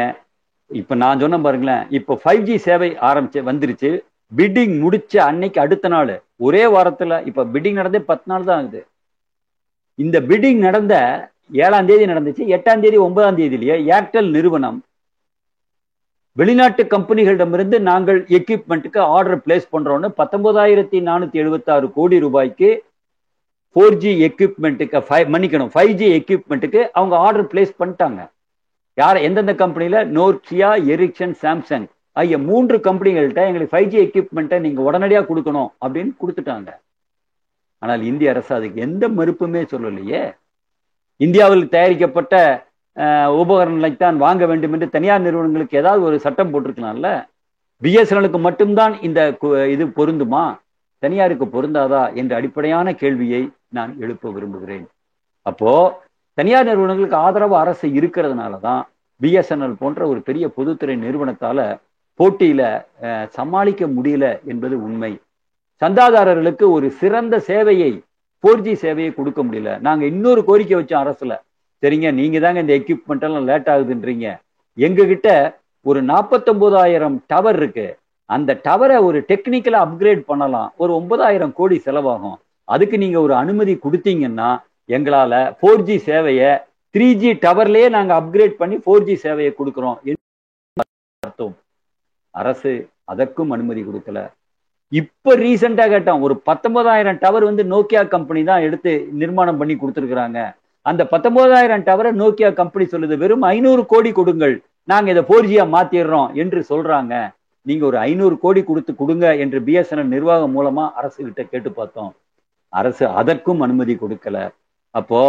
இப்ப 0.71 0.95
நான் 1.03 1.21
சொன்ன 1.23 1.39
பாருங்களேன் 1.39 1.83
இப்போ 1.99 2.13
ஃபைவ் 2.23 2.45
ஜி 2.49 2.55
சேவை 2.67 2.89
ஆரம்பிச்சு 3.09 3.41
வந்துருச்சு 3.49 3.91
பிட்டிங் 4.33 4.75
முடிச்ச 4.85 5.15
அன்னைக்கு 5.31 5.59
அடுத்த 5.61 5.87
நாள் 5.89 6.13
ஒரே 6.37 6.63
வாரத்துல 6.75 7.19
இப்ப 7.31 7.45
பிட்டிங் 7.55 7.79
நடந்தே 7.81 8.01
பத்து 8.11 8.27
நாள் 8.33 8.47
தான் 8.49 8.61
ஆகுது. 8.63 8.81
இந்த 9.99 10.17
பிட்டிங் 10.21 10.61
நடந்த 10.67 10.95
ஏழாம் 11.65 11.89
தேதி 11.91 12.05
நடந்துச்சு 12.13 12.45
எட்டாம் 12.57 12.83
தேதி 12.85 12.99
ஒன்பதாம் 13.07 13.39
தேதியிலேயே 13.39 13.77
ஏர்டெல் 13.97 14.31
நிறுவனம் 14.31 14.79
வெளிநாட்டு 16.37 16.83
கம்பெனிகளிடமிருந்து 16.95 17.79
நாங்கள் 17.89 18.21
எக்யூப்மெண்ட்டுக்கு 18.39 19.01
ஆர்டர் 19.17 19.43
பிளேஸ் 19.47 19.67
பண்றோம்னு 19.75 20.09
பத்தொன்பதாயிரத்தி 20.21 20.99
நானூத்தி 21.09 21.41
எழுபத்தி 21.43 21.71
ஆறு 21.75 21.87
கோடி 21.93 22.19
ரூபாய்க்கு 22.19 22.71
ஃபோர் 23.77 23.97
ஜி 24.03 24.11
எக்யூப்மெண்ட்டுக்கு 24.29 24.99
ஃபைவ் 25.09 25.29
மன்னிக்கணும் 25.35 25.71
ஃபைவ் 25.75 25.93
ஜி 26.01 26.09
எக்யூப்மெண்ட்டுக்கு 26.19 26.81
அவங்க 26.99 27.15
ஆர்டர் 27.27 27.49
பிளேஸ் 27.53 27.73
பண்ணிட்டாங்க. 27.81 28.21
யார் 29.01 29.19
எந்தெந்த 29.27 29.53
கம்பெனியில் 29.63 29.99
நோர்கியா 30.17 30.71
எரிக்சன் 30.95 31.37
சாம்சங் 31.43 31.87
ஆகிய 32.21 32.39
மூன்று 32.49 32.77
கம்பெனிகள்கிட்ட 32.87 33.43
எங்களுக்கு 33.51 33.75
ஃபைவ் 33.75 33.89
ஜி 33.93 33.99
எக்யூப்மெண்ட்டை 34.07 34.59
நீங்கள் 34.65 34.87
உடனடியாக 34.89 35.27
கொடுக்கணும் 35.29 35.71
அப்படின்னு 35.85 36.13
கொடுத்துட்டாங்க. 36.23 36.71
ஆனால் 37.83 38.03
இந்திய 38.11 38.33
அரசு 38.35 38.53
அதுக்கு 38.57 38.85
எந்த 38.87 39.05
மறுப்புமே 39.19 39.63
சொல்லலையே. 39.73 40.23
இந்தியாவில் 41.27 41.65
தயாரிக்கப்பட்ட 41.77 42.35
உபகரணங்களை 43.41 43.91
தான் 44.05 44.17
வாங்க 44.25 44.43
வேண்டும் 44.51 44.75
என்று 44.77 44.89
தனியார் 44.97 45.25
நிறுவனங்களுக்கு 45.27 45.81
ஏதாவது 45.83 46.03
ஒரு 46.09 46.17
சட்டம் 46.25 46.53
போட்டிருக்கலாம்ல? 46.53 47.11
பிஎஸ்என்எலுக்கு 47.83 48.41
மட்டும்தான் 48.49 48.95
இந்த 49.07 49.21
இது 49.75 49.85
பொருந்துமா? 49.99 50.45
தனியாருக்கு 51.03 51.47
பொருந்தாதா? 51.57 52.03
என்ற 52.21 52.33
அடிப்படையான 52.39 52.95
கேள்வியை 53.03 53.43
நான் 53.77 53.93
எழுப்ப 54.05 54.31
விரும்புகிறேன். 54.37 54.87
அப்போ 55.47 55.73
தனியார் 56.39 56.69
நிறுவனங்களுக்கு 56.69 57.19
ஆதரவு 57.27 57.57
அரசு 57.63 57.87
இருக்கிறதுனால 58.01 58.55
தான் 58.67 58.83
பிஎஸ்என்எல் 59.21 59.81
போன்ற 59.83 60.01
ஒரு 60.13 60.21
பெரிய 60.29 60.45
பொதுத்துறை 60.57 60.95
நிறுவனத்தால 61.05 61.59
போட்டியில 62.21 62.63
சமாளிக்க 63.37 63.87
முடியல 63.97 64.27
என்பது 64.53 64.77
உண்மை. 64.87 65.13
சந்தாதாரர்களுக்கு 65.83 66.65
ஒரு 66.77 66.89
சிறந்த 67.01 67.37
சேவையை 67.51 67.93
ஃபோர் 68.45 68.63
ஜி 68.67 68.75
சேவையை 68.85 69.11
கொடுக்க 69.15 69.41
முடியல. 69.45 69.73
நாங்க 69.87 70.05
இன்னொரு 70.13 70.41
கோரிக்கை 70.49 70.77
வச்சோம் 70.79 71.03
அரசுல. 71.05 71.35
சரிங்க 71.83 72.09
நீங்க 72.21 72.39
தாங்க 72.45 72.61
இந்த 72.65 72.75
எக்யூப்மெண்ட் 72.81 73.25
எல்லாம் 73.29 73.49
லேட் 73.51 73.69
ஆகுதுன்றீங்க. 73.75 74.27
எங்க 74.87 75.05
கிட்ட 75.13 75.29
ஒரு 75.91 76.01
நாற்பத்தொன்பதாயிரம் 76.11 77.17
டவர் 77.33 77.59
இருக்கு. 77.61 77.87
அந்த 78.35 78.51
டவரை 78.67 78.99
ஒரு 79.09 79.19
டெக்னிக்கலா 79.31 79.81
அப்கிரேட் 79.87 80.23
பண்ணலாம். 80.31 80.69
ஒரு 80.83 80.93
ஒன்பதாயிரம் 81.01 81.55
கோடி 81.59 81.77
செலவாகும். 81.87 82.39
அதுக்கு 82.69 82.97
நீங்க 83.05 83.19
ஒரு 83.27 83.35
அனுமதி 83.43 83.75
கொடுத்தீங்கன்னா 83.85 84.51
எங்களால 84.97 85.33
ஃபோர் 85.59 85.85
ஜி 85.89 85.97
சேவையை 86.09 86.51
த்ரீ 86.95 87.09
ஜி 87.21 87.31
டவர்லயே 87.45 87.89
நாங்க 87.97 88.13
அப்கிரேட் 88.21 88.55
பண்ணி 88.61 88.77
ஃபோர் 88.85 89.07
ஜி 89.09 89.15
சேவையை 89.25 89.53
கொடுக்குறோம் 89.59 89.99
அர்த்தம். 91.23 91.55
அரசு 92.35 92.73
அதற்கும் 93.13 93.53
அனுமதி 93.57 93.83
கொடுக்கல. 93.89 94.19
இப்ப 94.93 95.35
ரீசெண்டா 95.43 95.85
கேட்டோம் 95.93 96.25
ஒரு 96.27 96.35
பத்தொன்பதாயிரம் 96.49 97.21
டவர் 97.23 97.45
வந்து 97.49 97.65
நோக்கியா 97.75 98.03
கம்பெனி 98.15 98.41
தான் 98.51 98.65
எடுத்து 98.67 98.93
நிர்மாணம் 99.21 99.61
பண்ணி 99.61 99.75
கொடுத்துருக்குறாங்க. 99.83 100.39
அந்த 100.87 101.03
பத்தொன்பதாயிரம் 101.13 101.85
டவரை 101.89 102.11
நோக்கியா 102.23 102.51
கம்பெனி 102.61 102.85
சொல்லுது 102.95 103.17
வெறும் 103.23 103.45
ஐநூறு 103.55 103.83
கோடி 103.93 104.11
கொடுங்கள் 104.19 104.55
நாங்க 104.93 105.09
இதை 105.15 105.23
ஃபோர் 105.29 105.49
ஜியா 105.51 105.65
மாத்திடுறோம் 105.75 106.31
என்று 106.43 106.61
சொல்றாங்க. 106.71 107.15
நீங்க 107.67 107.85
ஒரு 107.91 107.99
ஐநூறு 108.09 108.37
கோடி 108.45 108.63
கொடுத்து 108.71 108.93
கொடுங்க 109.01 109.27
என்று 109.45 109.59
பிஎஸ்என்எல் 109.67 110.13
நிர்வாகம் 110.17 110.55
மூலமா 110.57 110.85
அரசு 111.01 111.19
கிட்ட 111.27 111.43
கேட்டு 111.53 111.73
பார்த்தோம். 111.79 112.13
அரசு 112.81 113.05
அதற்கும் 113.21 113.63
அனுமதி 113.67 113.95
கொடுக்கல. 114.03 114.39
அப்போ 114.99 115.21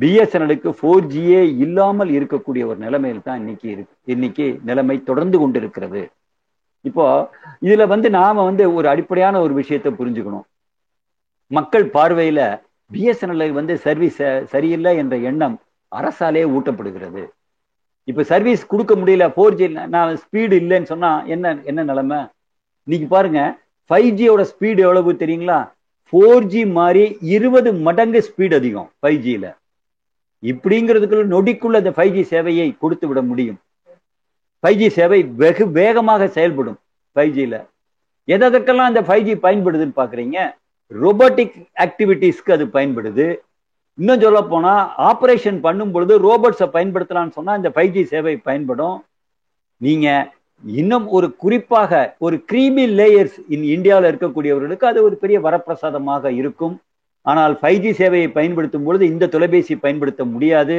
பிஎஸ்என்எலுக்கு 0.00 0.70
ஃபோர் 0.78 1.08
ஜியே 1.12 1.40
இல்லாமல் 1.64 2.10
இருக்கக்கூடிய 2.18 2.62
ஒரு 2.70 2.78
நிலைமையில் 2.84 3.26
தான் 3.26 3.40
இன்னைக்கு 3.42 3.66
இருக்கு. 3.74 3.94
இன்னைக்கு 4.14 4.46
நிலைமை 4.68 4.96
தொடர்ந்து 5.10 5.36
கொண்டிருக்கிறது. 5.42 6.02
இப்போ 6.88 7.04
இதுல 7.66 7.84
வந்து 7.94 8.08
நாம 8.18 8.44
வந்து 8.48 8.64
ஒரு 8.78 8.86
அடிப்படையான 8.92 9.40
ஒரு 9.46 9.54
விஷயத்தை 9.60 9.90
புரிஞ்சுக்கணும். 9.98 10.46
மக்கள் 11.56 11.86
பார்வையில 11.96 12.40
பிஎஸ்என்எல் 12.90 13.58
வந்து 13.58 13.74
சர்வீஸ் 13.84 14.18
சரியில்லை 14.52 14.92
என்ற 15.02 15.16
எண்ணம் 15.30 15.56
அரசாலே 15.92 16.42
ஊட்டப்படுகிறது. 16.56 17.22
இப்ப 18.10 18.24
சர்வீஸ் 18.30 18.62
கொடுக்க 18.72 18.92
முடியல 19.00 19.24
ஃபோர் 19.34 19.56
ஜி 19.58 19.66
நான் 19.94 20.12
ஸ்பீடு 20.22 20.54
இல்லைன்னு 20.62 20.90
சொன்னா 20.92 21.10
என்ன 21.34 21.54
என்ன 21.70 21.80
நிலைமை? 21.90 22.20
இன்னைக்கு 22.86 23.08
பாருங்க 23.14 23.40
ஃபைவ் 23.90 24.10
ஜியோட 24.18 24.42
ஸ்பீடு 24.52 24.80
எவ்வளவு 24.86 25.12
தெரியுங்களா? 25.22 25.58
ஃபோர் 26.12 26.46
ஜி 26.52 26.62
மாதிரி 26.78 27.04
இருபது 27.34 27.70
மடங்கு 27.84 28.20
ஸ்பீடு 28.26 28.54
அதிகம் 28.60 28.88
ஃபைவ் 29.00 29.20
ஜியில் 29.26 29.50
இப்படிங்கிறதுக்குள்ள 30.42 31.24
நொடிக்குள்ள 31.34 31.76
அந்த 31.82 31.92
ஃபைவ் 31.96 32.14
ஜி 32.16 32.22
சேவையை 32.32 32.66
கொடுத்து 32.82 33.06
விட 33.10 33.20
முடியும். 33.28 33.58
ஃபைவ் 34.62 34.80
ஜி 34.80 34.88
சேவை 34.96 35.20
வெகு 35.42 35.64
வேகமாக 35.78 36.26
செயல்படும் 36.36 36.78
ஃபைவ் 37.16 37.32
ஜியில் 37.36 37.56
எதற்கெல்லாம் 38.28 38.90
அந்த 38.90 39.02
ஃபைவ் 39.06 39.24
ஜி 39.28 39.36
பயன்படுதுன்னு 39.46 39.96
பார்க்குறீங்க 40.00 40.38
ரோபோட்டிக் 40.90 41.56
ஆக்டிவிட்டீஸ்க்கு 41.84 42.54
அது 42.56 42.66
பயன்படுது. 42.76 43.26
இன்னும் 43.98 44.22
சொல்ல 44.24 44.42
போனால் 44.52 44.84
ஆப்ரேஷன் 45.10 45.58
பண்ணும் 45.66 45.94
பொழுது 45.94 46.14
ரோபோட்ஸை 46.28 46.68
பயன்படுத்தலாம்னு 46.76 47.36
சொன்னால் 47.38 47.58
இந்த 47.60 47.72
ஃபைவ் 47.74 47.94
ஜி 47.96 48.04
சேவை 48.12 48.36
பயன்படும். 48.48 48.98
நீங்கள் 49.80 50.28
இன்னும் 50.64 51.06
ஒரு 51.16 51.28
குறிப்பாக 51.42 51.92
ஒரு 52.26 52.36
கிரீமி 52.50 52.84
லேயர்ஸ் 52.98 53.38
இன் 53.54 53.64
இந்தியாவில் 53.74 54.08
இருக்கக்கூடியவர்களுக்கு 54.10 54.84
அது 54.90 54.98
ஒரு 55.08 55.16
பெரிய 55.22 55.38
வரப்பிரசாதமாக 55.46 56.30
இருக்கும். 56.40 56.74
ஆனால் 57.26 57.54
ஃபைவ் 57.60 57.80
ஜி 57.84 57.92
சேவையை 58.00 58.28
பயன்படுத்தும் 58.36 58.84
பொழுது 58.86 59.04
இந்த 59.12 59.28
தொலைபேசி 59.34 59.74
பயன்படுத்த 59.84 60.22
முடியாது. 60.24 60.76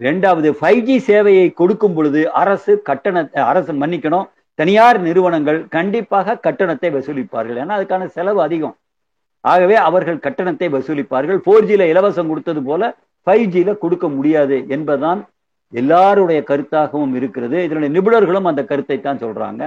ரெண்டாவது 0.00 0.48
ஃபைவ் 0.58 0.82
ஜி 0.88 0.96
சேவையை 1.08 1.46
கொடுக்கும் 1.60 1.94
பொழுது 1.98 2.20
அரசு 2.42 2.72
கட்டண 2.88 3.22
அரசு 3.50 3.72
மன்னிக்கணும். 3.82 4.26
தனியார் 4.60 4.98
நிறுவனங்கள் 5.06 5.60
கண்டிப்பாக 5.76 6.36
கட்டணத்தை 6.46 6.90
வசூலிப்பார்கள். 6.96 7.58
ஏன்னா 7.62 7.76
அதுக்கான 7.78 8.06
செலவு 8.16 8.40
அதிகம். 8.46 8.76
ஆகவே 9.44 9.76
அவர்கள் 9.88 10.24
கட்டணத்தை 10.26 10.68
வசூலிப்பார்கள். 10.76 11.40
ஃபோர் 11.44 11.66
ஜியில் 11.70 11.90
இலவசம் 11.92 12.30
கொடுத்தது 12.32 12.62
போல 12.68 12.82
ஃபைவ் 13.26 13.46
ஜியில் 13.54 13.80
கொடுக்க 13.84 14.06
முடியாது 14.16 14.56
என்பதுதான் 14.76 15.20
எல்லாருடைய 15.72 16.40
கருத்தாகவும் 16.50 17.14
இருக்கிறது. 17.14 17.56
இதனுடைய 17.64 17.90
நிபுணர்களும் 17.96 18.48
அந்த 18.50 18.64
கருத்தை 18.64 19.00
தான் 19.00 19.22
சொல்றாங்க. 19.24 19.62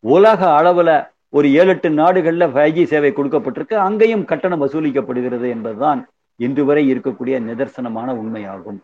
உலக 0.00 0.40
அளவுல 0.60 0.90
ஒரு 1.36 1.46
ஏழு 1.52 1.72
எட்டு 1.74 1.88
நாடுகள்ல 1.90 2.44
ஃபைவ் 2.54 2.74
ஜி 2.76 2.84
சேவை 2.86 3.10
கொடுக்கப்பட்டிருக்கு. 3.12 3.76
அங்கேயும் 3.86 4.24
கட்டணம் 4.24 4.62
வசூலிக்கப்படுகிறது 4.64 5.48
என்பதுதான் 5.54 6.00
இன்று 6.36 6.64
வரை 6.64 6.82
இருக்கக்கூடிய 6.92 7.36
நிதர்சனமான 7.48 8.08
உண்மையாகும். 8.22 8.80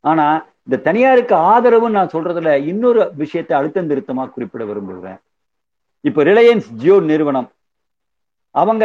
ஆனா 0.00 0.26
இந்த 0.66 0.76
தனியாருக்கு 0.86 1.34
ஆதரவு 1.34 1.90
நான் 1.90 2.12
சொல்றதுல 2.12 2.50
இன்னொரு 2.72 3.00
விஷயத்தை 3.22 3.54
அழுத்தம் 3.58 3.90
திருத்தமா 3.90 4.24
குறிப்பிட 4.34 4.64
விரும்புகிறேன். 4.64 5.18
இப்போ 6.08 6.20
ரிலையன்ஸ் 6.30 6.68
ஜியோ 6.82 7.00
நிறுவனம். 7.00 7.48
அவங்க 8.50 8.84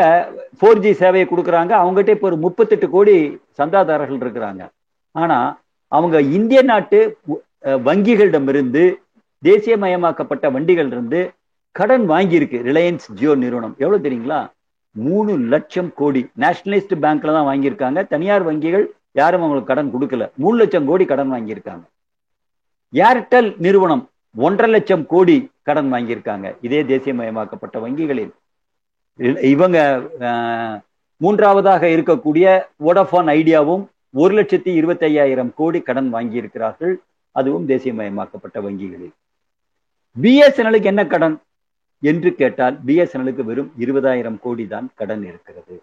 ஃபோர் 0.60 0.82
ஜி 0.86 0.92
சேவையை 0.92 1.28
கொடுக்குறாங்க. 1.30 1.74
அவங்ககிட்ட 1.82 2.10
இப்போ 2.18 2.28
ஒரு 2.32 2.38
முப்பத்தெட்டு 2.38 2.90
கோடி 2.90 3.16
சந்தாதாரர்கள் 3.60 4.24
இருக்கிறாங்க. 4.24 4.64
ஆனா 5.12 5.38
அவங்க 5.88 6.22
இந்திய 6.22 6.62
நாட்டு 6.62 7.18
வங்கிகளிடமிருந்து 7.64 8.84
தேசியமயமாக்கப்பட்ட 9.44 10.52
வண்டிகள் 10.52 10.88
இருந்து 10.88 11.32
கடன் 11.72 12.10
வாங்கியிருக்கு 12.10 12.58
ரிலையன்ஸ் 12.70 13.12
ஜியோ 13.14 13.36
நிறுவனம். 13.36 13.76
எவ்வளவு 13.78 14.10
தெரியுங்களா? 14.10 14.40
மூணு 14.92 15.38
லட்சம் 15.38 15.94
கோடி. 15.94 16.22
நேஷனலிஸ்ட் 16.40 16.94
பேங்க்ல 17.04 17.36
தான் 17.36 17.50
வாங்கியிருக்காங்க. 17.52 18.08
தனியார் 18.08 18.48
வங்கிகள் 18.48 18.86
யாரும் 19.12 19.44
அவங்களுக்கு 19.44 19.74
கடன் 19.74 19.94
கொடுக்கல. 19.94 20.30
மூணு 20.36 20.58
லட்சம் 20.58 20.86
கோடி 20.86 21.06
கடன் 21.06 21.32
வாங்கியிருக்காங்க. 21.32 21.86
ஏர்டெல் 22.94 23.50
நிறுவனம் 23.58 24.04
ஒன்றரை 24.38 24.72
லட்சம் 24.72 25.06
கோடி 25.06 25.38
கடன் 25.62 25.94
வாங்கியிருக்காங்க. 25.94 26.56
இதே 26.62 26.84
தேசியமயமாக்கப்பட்ட 26.84 27.78
வங்கிகளில். 27.86 28.32
இவங்க 29.54 29.78
மூன்றாவதாக 31.18 31.88
இருக்கக்கூடிய 31.88 32.46
வோடஃபோன் 32.86 33.30
ஐடியாவும் 33.38 33.84
ஒரு 34.18 34.34
லட்சத்தி 34.36 34.68
இருபத்தி 34.68 35.06
ஐயாயிரம் 35.06 35.54
கோடி 35.56 35.80
கடன் 35.82 36.14
வாங்கியிருக்கிறார்கள். 36.14 36.94
அதுவும் 37.32 37.68
தேசியமயமாக்கப்பட்ட 37.68 38.62
வங்கிகளில். 38.62 39.12
பிஎஸ்என்எலுக்கு 40.22 40.84
என்ன 40.84 41.06
கடன்? 41.06 41.42
என்று 42.00 42.34
கேட்டால் 42.34 42.78
பிஎஸ்என்எலுக்கு 42.86 43.44
வெறும் 43.44 43.72
இருபதாயிரம் 43.80 44.38
கோடி 44.42 44.68
தான் 44.68 44.90
கடன் 44.96 45.24
இருக்கிறது. 45.24 45.82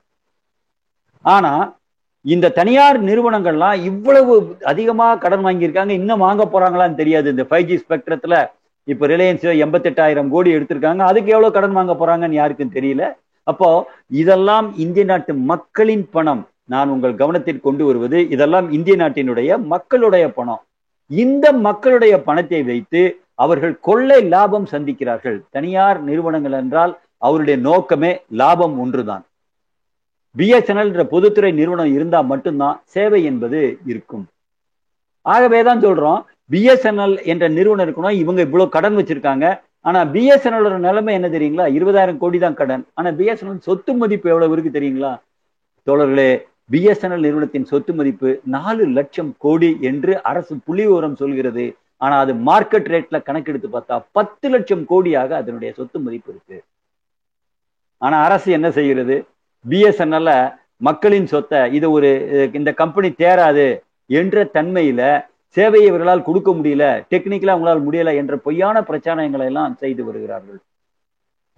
ஆனா 1.23 1.77
இந்த 2.21 2.49
தனியார் 2.49 3.05
நிறுவனங்கள்லாம் 3.05 3.83
இவ்வளவு 3.83 4.57
அதிகமாக 4.65 5.19
கடன் 5.19 5.45
வாங்கியிருக்காங்க 5.45 5.89
இன்னும் 5.89 6.19
வாங்க 6.19 6.49
போறாங்களான்னு 6.53 6.95
தெரியாது. 6.95 7.31
இந்த 7.31 7.43
ஃபைவ் 7.43 7.63
ஜி 7.63 7.77
ஸ்பெக்ட்ரத்துல 7.77 8.51
இப்ப 8.85 9.07
ரிலையன்ஸ் 9.07 9.47
எண்பத்தெட்டாயிரம் 9.65 10.29
கோடி 10.29 10.55
எடுத்திருக்காங்க 10.55 10.99
அதுக்கு 10.99 11.31
எவ்வளவு 11.31 11.53
கடன் 11.53 11.73
வாங்க 11.73 11.97
போறாங்கன்னு 12.01 12.41
யாருக்கும் 12.43 12.73
தெரியல. 12.73 13.13
அப்போ 13.43 13.91
இதெல்லாம் 14.09 14.77
இந்திய 14.77 15.05
நாட்டு 15.05 15.35
மக்களின் 15.35 16.09
பணம். 16.11 16.47
நான் 16.65 16.89
உங்கள் 16.89 17.15
கவனத்தில் 17.15 17.61
கொண்டு 17.61 17.85
வருவது 17.85 18.29
இதெல்லாம் 18.29 18.71
இந்திய 18.71 18.97
நாட்டினுடைய 18.97 19.63
மக்களுடைய 19.63 20.33
பணம். 20.33 20.63
இந்த 21.07 21.53
மக்களுடைய 21.53 22.23
பணத்தை 22.23 22.63
வைத்து 22.63 23.21
அவர்கள் 23.35 23.81
கொள்ளை 23.81 24.23
லாபம் 24.23 24.67
சந்திக்கிறார்கள். 24.71 25.43
தனியார் 25.51 26.03
நிறுவனங்கள் 26.03 26.53
என்றால் 26.53 26.99
அவருடைய 27.19 27.61
நோக்கமே 27.61 28.21
லாபம் 28.29 28.79
ஒன்றுதான். 28.79 29.25
பிஎஸ்என்எல் 30.37 31.05
பொதுத்துறை 31.05 31.53
நிறுவனம் 31.53 31.93
இருந்தா 31.93 32.21
மட்டும்தான் 32.21 32.81
சேவை 32.85 33.25
என்பது 33.25 33.79
இருக்கும். 33.87 34.27
ஆகவே 35.23 35.63
தான் 35.63 35.81
சொல்றோம் 35.81 36.23
பிஎஸ்என்எல் 36.51 37.25
என்ற 37.25 37.49
நிறுவனம் 37.49 37.87
இருக்கணும். 37.89 38.11
இவங்க 38.11 38.41
இவ்வளவு 38.41 38.71
கடன் 38.71 38.97
வச்சிருக்காங்க. 38.97 39.61
ஆனா 39.81 40.05
பிஎஸ்என்எல் 40.05 40.79
நிலைமை 40.79 41.15
என்ன 41.15 41.29
தெரியுங்களா? 41.29 41.67
இருபதாயிரம் 41.79 42.19
கோடி 42.19 42.39
தான் 42.39 42.55
கடன். 42.55 42.87
ஆனா 42.95 43.11
பிஎஸ்என்எல் 43.11 43.59
சொத்து 43.59 43.95
மதிப்பு 43.95 44.31
எவ்வளவு 44.31 44.53
இருக்கு 44.53 44.81
தெரியுங்களா? 44.81 45.21
தோழர்களே 45.87 46.51
பிஎஸ்என்எல் 46.73 47.25
நிறுவனத்தின் 47.27 47.69
சொத்து 47.71 47.93
மதிப்பு 47.99 48.31
நாலு 48.55 48.85
லட்சம் 48.99 49.31
கோடி 49.45 49.71
என்று 49.91 50.13
அரசு 50.31 50.55
புள்ளி 50.67 50.85
விவரம் 50.87 51.17
சொல்கிறது. 51.23 51.65
ஆனா 52.05 52.15
அது 52.25 52.33
மார்க்கெட் 52.49 52.89
ரேட்ல 52.93 53.17
கணக்கெடுத்து 53.27 53.69
பார்த்தா 53.75 53.97
பத்து 54.19 54.47
லட்சம் 54.55 54.85
கோடியாக 54.93 55.31
அதனுடைய 55.41 55.71
சொத்து 55.79 55.99
மதிப்பு 56.07 56.31
இருக்கு. 56.33 56.59
ஆனா 58.03 58.17
அரசு 58.29 58.49
என்ன 58.59 58.69
செய்கிறது? 58.79 59.17
பிஎஸ்என்எல்ல 59.65 60.31
மக்களின் 60.89 61.29
சொத்தை 61.33 61.61
இது 61.79 61.87
ஒரு 61.97 62.09
இந்த 62.59 62.71
கம்பெனி 62.81 63.11
தேராது 63.23 63.67
என்ற 64.21 64.45
தன்மையில 64.57 65.03
சேவையை 65.57 65.87
இவர்களால் 65.91 66.27
கொடுக்க 66.29 66.51
முடியல 66.59 66.85
டெக்னிக்கலா 67.13 67.55
அவங்களால் 67.55 67.85
முடியல 67.87 68.11
என்ற 68.23 68.35
பொய்யான 68.47 68.77
பிரச்சாரங்களை 68.89 69.47
எல்லாம் 69.51 69.79
செய்து 69.83 70.03
வருகிறார்கள். 70.09 70.61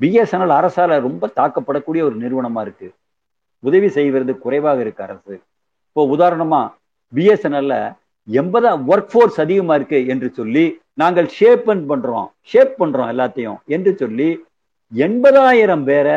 பிஎஸ்என்எல் 0.01 0.59
அரசால 0.59 1.01
ரொம்ப 1.09 1.31
தாக்கப்படக்கூடிய 1.41 2.03
ஒரு 2.09 2.17
நிறுவனமா 2.25 2.63
இருக்கு. 2.67 2.89
உதவி 3.69 3.89
செய்வது 3.97 4.33
குறைவாக 4.45 4.81
இருக்கு 4.85 5.05
அரசு. 5.07 5.35
இப்போ 5.89 6.03
உதாரணமா 6.17 6.63
பிஎஸ்என்எல்ல 7.17 7.75
எண்பது 8.41 8.71
ஒர்க் 8.93 9.11
ஃபோர்ஸ் 9.13 9.39
அதிகமா 9.45 9.75
இருக்கு 9.79 9.99
என்று 10.13 10.29
சொல்லி 10.39 10.65
நாங்கள் 11.03 11.29
ஷேப் 11.39 11.65
பண்றோம். 11.71 12.29
ஷேப் 12.51 12.75
பண்றோம் 12.81 13.11
எல்லாத்தையும் 13.13 13.59
என்று 13.75 13.93
சொல்லி 14.03 14.29
எண்பதாயிரம் 14.93 15.85
பேரை 15.91 16.17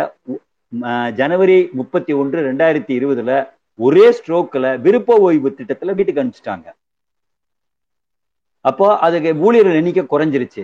ஜனவரி 1.20 1.60
முப்பத்தி 1.80 2.14
ஒன்று 2.22 2.40
ரெண்டாயிரத்தி 2.48 2.94
இருபதுல 3.00 3.34
ஒரே 3.86 4.06
ஸ்ட்ரோக்ல 4.18 4.66
விருப்ப 4.86 5.16
ஓய்வு 5.28 5.50
திட்டத்துல 5.58 5.94
வீட்டுக்கு 5.98 6.22
அனுப்பிச்சிட்டாங்க. 6.24 6.68
அப்போ 8.70 8.88
அதுக்கு 9.06 9.32
ஊழியர்கள் 9.48 9.80
எண்ணிக்கை 9.82 10.04
குறைஞ்சிருச்சு. 10.14 10.64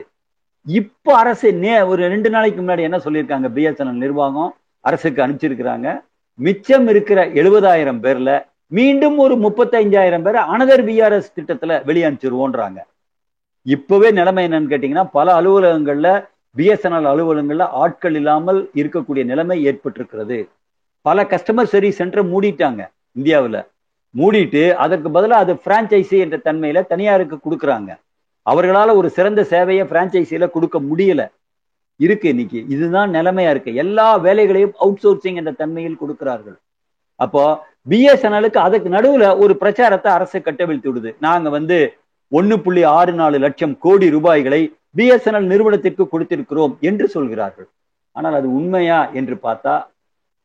இப்போ 0.80 1.12
அரசு 1.22 1.48
நே 1.64 1.76
ஒரு 1.92 2.02
ரெண்டு 2.14 2.30
நாளைக்கு 2.34 2.60
முன்னாடி 2.62 2.84
என்ன 2.88 2.98
சொல்லியிருக்காங்க? 3.06 3.48
பிஎஸ்என்எல் 3.56 4.04
நிர்வாகம் 4.06 4.52
அரசுக்கு 4.88 5.24
அனுப்பிச்சிருக்கிறாங்க. 5.26 5.88
மிச்சம் 6.36 6.88
இருக்கிற 6.88 7.28
எழுபதாயிரம் 7.28 8.00
பேர்ல 8.00 8.46
மீண்டும் 8.68 9.18
ஒரு 9.18 9.36
முப்பத்தைஞ்சாயிரம் 9.36 10.22
பேரை 10.22 10.42
அனதர் 10.44 10.84
பிஆர்எஸ் 10.88 11.34
திட்டத்துல 11.36 11.74
வெளியனுச்சிருவோன்றாங்க 11.90 12.80
இப்பவே 13.62 14.12
நிலைமை 14.12 14.48
என்னன்னு 14.48 14.72
கேட்டீங்கன்னா 14.74 15.10
பல 15.12 15.42
அலுவலகங்கள்ல 15.42 16.32
பிஎஸ்என்எல் 16.58 17.10
அலுவலகங்கள்ல 17.12 17.62
ஆட்கள் 17.62 18.16
இல்லாமல் 18.16 18.70
இருக்கக்கூடிய 18.76 19.26
நிலைமை 19.26 19.68
ஏற்பட்டிருக்கிறது. 19.68 20.48
பல 21.02 21.24
கஸ்டமர் 21.24 21.72
சர்வீஸ் 21.74 21.96
சென்டர் 21.96 22.26
மூடிட்டாங்க 22.26 22.88
இந்தியாவில். 23.12 23.66
மூடிட்டு 24.18 24.74
அதற்கு 24.74 25.12
பதிலாக 25.12 25.44
அது 25.44 25.54
பிரான்ச்சைசி 25.54 26.20
என்ற 26.20 26.38
தன்மையில 26.38 26.88
தனியாருக்கு 26.88 27.38
கொடுக்குறாங்க. 27.38 27.98
அவர்களால 28.50 28.96
ஒரு 28.96 29.10
சிறந்த 29.10 29.42
சேவையை 29.50 29.86
பிரான்ச்சைசியில 29.94 30.50
கொடுக்க 30.50 30.80
முடியல. 30.80 31.28
இருக்கு 32.00 32.28
இன்னைக்கு. 32.34 32.60
இதுதான் 32.76 33.10
நிலைமையா 33.18 33.50
இருக்கு. 33.54 33.72
எல்லா 33.84 34.08
வேலைகளையும் 34.26 34.74
அவுட் 34.84 35.02
சோர்சிங் 35.04 35.40
என்ற 35.42 35.52
தன்மையில் 35.62 36.02
கொடுக்கிறார்கள். 36.02 36.58
அப்போ 37.20 37.44
பிஎஸ்என்எலுக்கு 37.92 38.60
அதுக்கு 38.68 38.90
நடுவுல 38.96 39.26
ஒரு 39.44 39.54
பிரச்சாரத்தை 39.62 40.10
அரசு 40.18 40.38
கட்டவிழ்த்து 40.42 40.90
விடுது. 40.92 41.12
நாங்க 41.26 41.48
வந்து 41.58 41.78
ஒன்னு 42.32 42.56
புள்ளி 42.66 42.84
ஆறு 42.98 43.14
நாலு 43.22 43.38
லட்சம் 43.46 43.74
கோடி 43.86 44.08
ரூபாய்களை 44.16 44.62
பிஎஸ்என்எல் 44.98 45.50
நிறுவனத்திற்கு 45.52 46.04
கொடுத்திருக்கிறோம் 46.14 46.74
என்று 46.90 47.06
சொல்கிறார்கள். 47.16 47.68
ஆனால் 48.16 48.36
அது 48.40 48.48
உண்மையா 48.60 49.00
என்று 49.20 49.36
பார்த்தா 49.48 49.76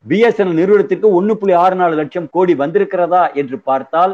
பிஎஸ்என்எல் 0.05 0.59
நிறுவனத்திற்கு 0.61 1.07
ஒன்னு 1.19 1.33
புள்ளி 1.39 1.55
ஆறு 1.63 1.75
நாலு 1.81 1.95
லட்சம் 2.01 2.27
கோடி 2.35 2.53
வந்திருக்கிறதா 2.63 3.23
என்று 3.41 3.57
பார்த்தால் 3.69 4.13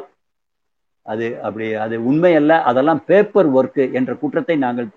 அது 1.05 1.25
அப்படி 1.47 1.65
அது 1.85 1.95
உண்மை 2.09 2.31
அல்ல 2.39 2.53
அதெல்லாம் 2.69 3.01
பேப்பர் 3.09 3.49
ஒர்க்கு 3.57 3.83
என்ற 3.97 4.11
குற்றத்தை 4.21 4.55
நாங்கள் 4.63 4.87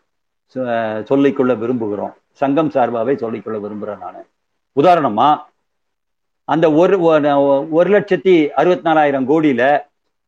சொல்லிக்கொள்ள 1.11 1.53
விரும்புகிறோம். 1.63 2.15
சங்கம் 2.41 2.73
சார்பாகவே 2.75 3.15
சொல்லிக்கொள்ள 3.23 3.59
விரும்புகிறேன் 3.65 4.03
நான். 4.05 4.27
உதாரணமா 4.81 5.29
அந்த 6.55 6.67
ஒரு 6.81 6.97
ஒரு 7.77 7.89
லட்சத்தி 7.95 8.35
அறுபத்தி 8.61 8.87
நாலாயிரம் 8.89 9.27
கோடியில 9.31 9.63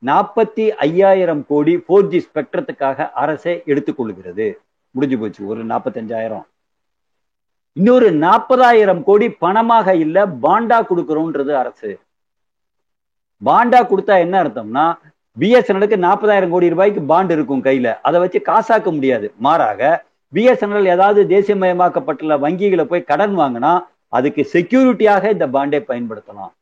நாற்பத்தி 0.09 0.65
ஐயாயிரம் 0.87 1.43
கோடி 1.51 1.75
ஃபோர் 1.87 2.09
ஜி 2.13 2.19
ஸ்பெக்ட்ரத்துக்காக 2.27 3.09
அரசே 3.23 3.55
எடுத்துக்கொள்கிறது 3.73 4.47
முடிஞ்சு 4.95 5.17
போச்சு 5.23 5.41
ஒரு 5.53 5.63
நாற்பத்தஞ்சாயிரம். 5.73 6.45
இன்னொரு 7.79 8.09
நாற்பதாயிரம் 8.25 9.03
கோடி 9.09 9.27
பணமாக 9.45 9.95
இல்ல 10.05 10.27
பாண்டா 10.45 10.79
கொடுக்கிறோன்றது 10.91 11.53
அரசு. 11.63 11.91
பாண்டா 13.49 13.81
கொடுத்தா 13.91 14.15
என்ன 14.25 14.37
அர்த்தம்னா 14.45 14.87
பிஎஸ்என்எலுக்கு 15.39 15.97
நாற்பதாயிரம் 16.07 16.55
கோடி 16.55 16.69
ரூபாய்க்கு 16.75 17.03
பாண்ட் 17.13 17.35
இருக்கும் 17.37 17.65
கையில. 17.67 17.89
அதை 18.09 18.21
வச்சு 18.21 18.41
காசாக்க 18.47 18.89
முடியாது. 18.97 19.27
மாறாக 19.47 19.91
பிஎஸ்என்எல் 20.35 20.89
ஏதாவது 20.95 21.21
தேசியமயமாக்கப்பட்டுள்ள 21.35 22.35
வங்கிகளை 22.45 22.85
போய் 22.91 23.09
கடன் 23.11 23.35
வாங்கினா 23.39 23.73
அதுக்கு 24.17 24.43
செக்யூரிட்டியாக 24.53 25.31
இந்த 25.35 25.47
பாண்டை 25.55 25.81
பயன்படுத்தலாம். 25.91 26.53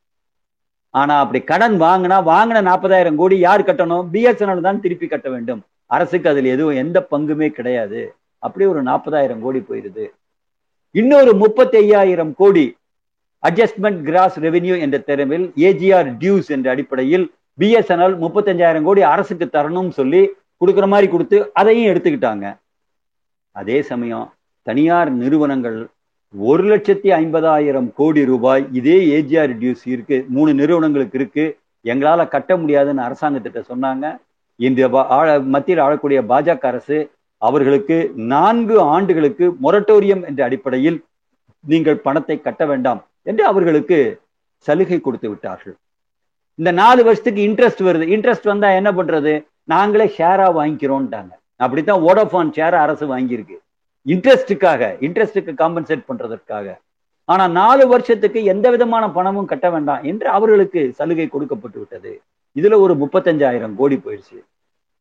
ஆனா 0.89 1.19
அப்படி 1.23 1.39
கடன் 1.51 1.75
வாங்கினா 1.81 2.17
வாங்கின 2.31 2.61
நாற்பதாயிரம் 2.69 3.19
கோடி 3.21 3.37
யார் 3.47 3.67
கட்டணும்? 3.67 4.05
பிஎஸ்என்எல் 4.13 4.65
தான் 4.67 4.79
திருப்பி 4.85 5.07
கட்ட 5.07 5.27
வேண்டும். 5.29 5.61
அரசுக்கு 5.95 6.29
அதில் 6.29 6.47
எதுவும் 6.53 6.79
எந்த 6.83 7.07
பங்குமே 7.11 7.49
கிடையாது. 7.57 8.01
அப்படி 8.45 8.65
ஒரு 8.65 8.81
நாற்பதாயிரம் 8.89 9.41
கோடி 9.41 9.59
போயிருது. 9.69 10.05
இன்னொரு 10.91 11.31
முப்பத்தி 11.41 11.77
ஐயாயிரம் 11.77 12.31
கோடி 12.41 12.65
அட்ஜஸ்ட்மெண்ட் 13.47 13.99
கிராஸ் 14.07 14.37
ரெவென்யூ 14.45 14.75
என்ற 14.85 14.97
தெருவில் 15.09 15.45
ஏஜிஆர் 15.67 16.09
டியூஸ் 16.21 16.49
என்ற 16.55 16.67
அடிப்படையில் 16.71 17.25
பிஎஸ்என்எல் 17.59 18.15
முப்பத்தஞ்சாயிரம் 18.23 18.87
கோடி 18.87 19.01
அரசுக்கு 19.13 19.45
தரணும்னு 19.45 19.93
சொல்லி 19.99 20.21
கொடுக்குற 20.61 20.87
மாதிரி 20.93 21.07
கொடுத்து 21.11 21.37
அதையும் 21.53 21.89
எடுத்துக்கிட்டாங்க. 21.91 22.45
அதே 23.51 23.77
சமயம் 23.91 24.27
தனியார் 24.67 25.11
நிறுவனங்கள் 25.21 25.79
ஒரு 26.33 26.63
லட்சத்தி 26.71 27.09
ஐம்பதாயிரம் 27.21 27.87
கோடி 27.99 28.23
ரூபாய் 28.31 28.63
இதே 28.79 28.97
ஏஜிஆர் 29.17 29.53
டியூஸ் 29.61 29.85
இருக்கு 29.93 30.17
மூணு 30.35 30.51
நிறுவனங்களுக்கு 30.53 31.17
இருக்கு 31.19 31.45
எங்களால 31.85 32.27
கட்ட 32.27 32.51
முடியாதுன்னு 32.57 33.05
அரசாங்கத்திட்ட 33.07 33.59
சொன்னாங்க. 33.71 34.05
இந்த 34.59 34.87
மத்தியில் 35.53 35.83
ஆளக்கூடிய 35.85 36.21
பாஜக 36.31 36.65
அரசு 36.71 36.97
அவர்களுக்கு 37.37 37.97
நான்கு 38.33 38.75
ஆண்டுகளுக்கு 38.95 39.45
மொரட்டோரியம் 39.63 40.23
என்ற 40.29 40.43
அடிப்படையில் 40.47 40.97
நீங்கள் 41.63 42.03
பணத்தை 42.07 42.35
கட்ட 42.41 42.63
வேண்டாம் 42.71 43.01
என்று 43.29 43.43
அவர்களுக்கு 43.51 43.99
சலுகை 44.67 44.99
கொடுத்து 44.99 45.27
விட்டார்கள். 45.29 45.75
இந்த 46.59 46.71
நாலு 46.81 47.01
வருஷத்துக்கு 47.03 47.41
இன்ட்ரெஸ்ட் 47.49 47.83
வருது. 47.87 48.05
இன்ட்ரெஸ்ட் 48.15 48.51
வந்தா 48.51 48.69
என்ன 48.79 48.91
பண்றது? 48.91 49.33
நாங்களே 49.73 50.05
ஷேரா 50.17 50.47
வாங்கிக்கிறோம்ட்டாங்க. 50.59 51.31
அப்படித்தான் 51.63 52.03
ஓடோஃபான் 52.09 52.51
ஷேர் 52.57 52.75
அரசு 52.83 53.05
வாங்கியிருக்கு. 53.11 53.57
இன்ட்ரெஸ்ட்டுக்காக 54.05 54.91
இன்ட்ரெஸ்ட்டுக்கு 55.05 55.53
காம்பன்சேட் 55.61 56.03
பண்றதற்காக. 56.09 56.67
ஆனா 57.25 57.47
நாலு 57.47 57.87
வருஷத்துக்கு 57.87 58.43
எந்த 58.43 58.69
விதமான 58.69 59.09
பணமும் 59.17 59.49
கட்ட 59.51 59.69
வேண்டாம் 59.69 60.03
என்று 60.03 60.27
அவர்களுக்கு 60.37 60.81
சலுகை 60.99 61.27
கொடுக்கப்பட்டு 61.27 61.79
விட்டது. 61.79 62.21
இதுல 62.59 62.77
ஒரு 62.85 62.93
முப்பத்தஞ்சாயிரம் 63.03 63.75
கோடி 63.75 63.97
போயிடுச்சு. 64.05 64.39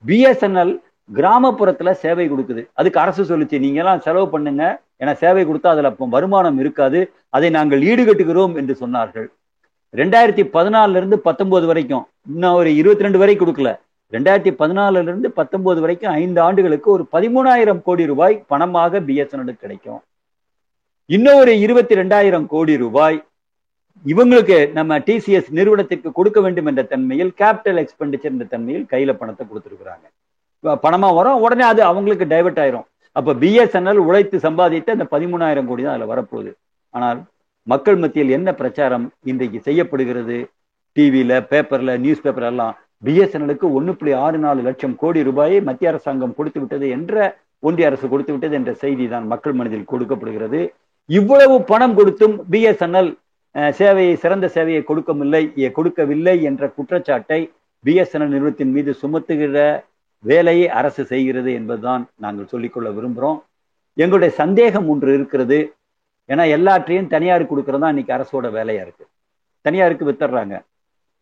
பிஎஸ்என்எல் 0.06 0.74
கிராமப்புறத்துல 1.14 1.90
சேவை 1.90 2.30
கொடுக்குது. 2.30 2.62
அதுக்கு 2.72 3.00
அரசு 3.00 3.22
சொல்லுச்சு 3.24 3.58
நீங்க 3.58 3.78
எல்லாம் 3.78 4.00
செலவு 4.00 4.28
பண்ணுங்க. 4.28 4.64
ஏன்னா 5.02 5.12
சேவை 5.12 5.42
கொடுத்தா 5.46 5.66
அதுல 5.66 5.94
வருமானம் 5.98 6.58
இருக்காது. 6.58 7.00
அதை 7.36 7.50
நாங்கள் 7.50 7.82
ஈடுகட்டுகிறோம் 7.82 8.54
என்று 8.56 8.76
சொன்னார்கள். 8.80 9.28
ரெண்டாயிரத்தி 10.00 10.44
பதினாலுல 10.56 11.00
இருந்து 11.00 11.18
பத்தொன்பது 11.18 11.66
வரைக்கும். 11.66 12.04
இன்னும் 12.32 12.52
ஒரு 12.52 12.76
இருபத்தி 12.80 13.02
ரெண்டு 13.02 13.18
வரை 13.18 13.36
கொடுக்கல. 13.36 13.70
ரெண்டாயிரத்தி 14.14 14.52
பதினாலுல 14.60 15.08
இருந்து 15.08 15.28
பத்தொன்பது 15.38 15.78
வரைக்கும் 15.84 16.12
ஐந்து 16.20 16.40
ஆண்டுகளுக்கு 16.44 16.88
ஒரு 16.96 17.04
பதிமூணாயிரம் 17.14 17.80
கோடி 17.86 18.04
ரூபாய் 18.10 18.36
பணமாக 18.52 19.00
பிஎஸ்என்எல் 19.08 19.62
கிடைக்கும். 19.64 20.00
இன்னும் 21.06 21.40
ஒரு 21.42 21.52
இருபத்தி 21.64 21.94
ரெண்டாயிரம் 22.00 22.46
கோடி 22.52 22.76
ரூபாய் 22.84 23.18
இவங்களுக்கு 24.12 24.58
நம்ம 24.78 24.98
டிசிஎஸ் 25.08 25.50
நிறுவனத்திற்கு 25.58 26.10
கொடுக்க 26.18 26.38
வேண்டும் 26.40 26.68
என்ற 26.70 26.82
தன்மையில் 26.92 27.32
கேபிட்டல் 27.40 27.80
எக்ஸ்பெண்டிச்சர் 27.84 28.32
என்ற 28.34 28.46
தன்மையில் 28.54 28.86
கையில 28.92 29.12
பணத்தை 29.20 29.44
கொடுத்துருக்குறாங்க. 29.46 30.06
பணமா 30.84 31.08
வரும் 31.18 31.42
உடனே 31.44 31.64
அது 31.72 31.80
அவங்களுக்கு 31.90 32.26
டைவெர்ட் 32.34 32.60
ஆயிரும். 32.64 32.86
அப்ப 33.16 33.34
பிஎஸ்என்எல் 33.42 34.04
உழைத்து 34.08 34.36
சம்பாதித்த 34.48 34.96
அந்த 34.96 35.06
பதிமூணாயிரம் 35.14 35.68
கோடி 35.70 35.82
தான் 35.82 35.96
அதுல 35.96 36.10
வரப்போகுது. 36.14 36.50
ஆனால் 36.94 37.18
மக்கள் 37.72 38.02
மத்தியில் 38.02 38.36
என்ன 38.40 38.50
பிரச்சாரம் 38.60 39.06
இன்றைக்கு 39.30 39.58
செய்யப்படுகிறது? 39.68 40.36
டிவியில 40.96 41.32
பேப்பர்ல 41.52 41.92
நியூஸ் 42.04 42.26
பேப்பர் 42.26 42.50
எல்லாம் 42.52 42.74
பிஎஸ்என்எலுக்கு 43.06 43.66
ஒன்னு 43.78 43.92
புள்ளி 43.98 44.12
ஆறு 44.24 44.38
நாலு 44.44 44.60
லட்சம் 44.68 44.94
கோடி 45.02 45.20
ரூபாயை 45.28 45.58
மத்திய 45.68 45.90
அரசாங்கம் 45.90 46.34
கொடுத்து 46.38 46.58
விட்டது 46.62 46.86
என்ற 46.96 47.14
ஒன்றிய 47.68 47.88
அரசு 47.90 48.06
கொடுத்து 48.12 48.32
விட்டது 48.34 48.54
என்ற 48.58 48.72
செய்தி 48.82 49.04
தான் 49.12 49.26
மக்கள் 49.32 49.56
மனதில் 49.58 49.90
கொடுக்கப்படுகிறது. 49.92 50.60
இவ்வளவு 51.18 51.56
பணம் 51.70 51.94
கொடுத்தும் 51.98 52.34
பிஎஸ்என்எல் 52.52 53.10
சேவையை 53.78 54.14
சிறந்த 54.22 54.46
சேவையை 54.56 54.82
கொடுக்கவில்லை 54.88 55.42
கொடுக்கவில்லை 55.76 56.34
என்ற 56.48 56.62
குற்றச்சாட்டை 56.78 57.40
பிஎஸ்என்எல் 57.84 58.32
நிறுவனத்தின் 58.34 58.74
மீது 58.76 58.90
சுமத்துகிற 59.02 59.58
வேலையை 60.24 60.66
அரசு 60.80 61.02
செய்கிறது 61.12 61.50
என்பதுதான் 61.58 62.02
நாங்கள் 62.24 62.50
சொல்லிக்கொள்ள 62.52 62.88
விரும்புகிறோம் 62.96 63.38
எங்களுடைய 64.02 64.32
சந்தேகம் 64.40 64.88
ஒன்று 64.92 65.10
இருக்கிறது. 65.18 65.58
ஏன்னா 66.28 66.44
எல்லாற்றையும் 66.56 67.10
தனியாருக்கு 67.14 67.52
கொடுக்கறதா 67.52 67.90
இன்னைக்கு 67.92 68.16
அரசோட 68.16 68.46
வேலையா 68.58 68.82
இருக்கு. 68.86 69.04
தனியாருக்கு 69.66 70.08
வித்துடுறாங்க 70.08 70.56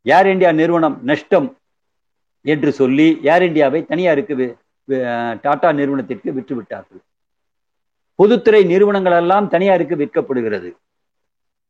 ஏர் 0.06 0.30
இந்தியா 0.32 0.50
நிறுவனம் 0.60 0.96
நஷ்டம் 1.10 1.48
என்று 2.52 2.70
சொல்லி 2.80 3.08
ஏர் 3.32 3.44
இந்தியாவை 3.48 3.80
தனியாருக்கு 3.90 4.46
டாடா 5.44 5.68
நிறுவனத்திற்கு 5.78 6.30
விற்று 6.38 6.54
விட்டார்கள் 6.58 7.02
பொதுத்துறை 8.18 8.60
நிறுவனங்கள் 8.72 9.16
எல்லாம் 9.20 9.46
தனியாருக்கு 9.54 9.96
விற்கப்படுகிறது. 10.02 10.68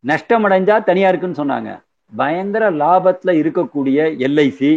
நஷ்டம் 0.04 0.44
அடைஞ்சா 0.46 0.74
தனியாருக்குன்னு 0.88 1.40
சொன்னாங்க. 1.42 1.70
பயங்கர 2.12 2.64
லாபத்துல 2.82 3.30
இருக்கக்கூடிய 3.42 3.98
எல்ஐசி 4.26 4.70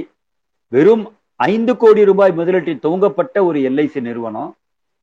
வெறும் 0.74 1.04
ஐந்து 1.50 1.74
கோடி 1.82 2.02
ரூபாய் 2.10 2.34
முதலீட்டில் 2.40 2.82
துவங்கப்பட்ட 2.86 3.44
ஒரு 3.50 3.60
எல்ஐசி 3.70 4.00
நிறுவனம். 4.08 4.50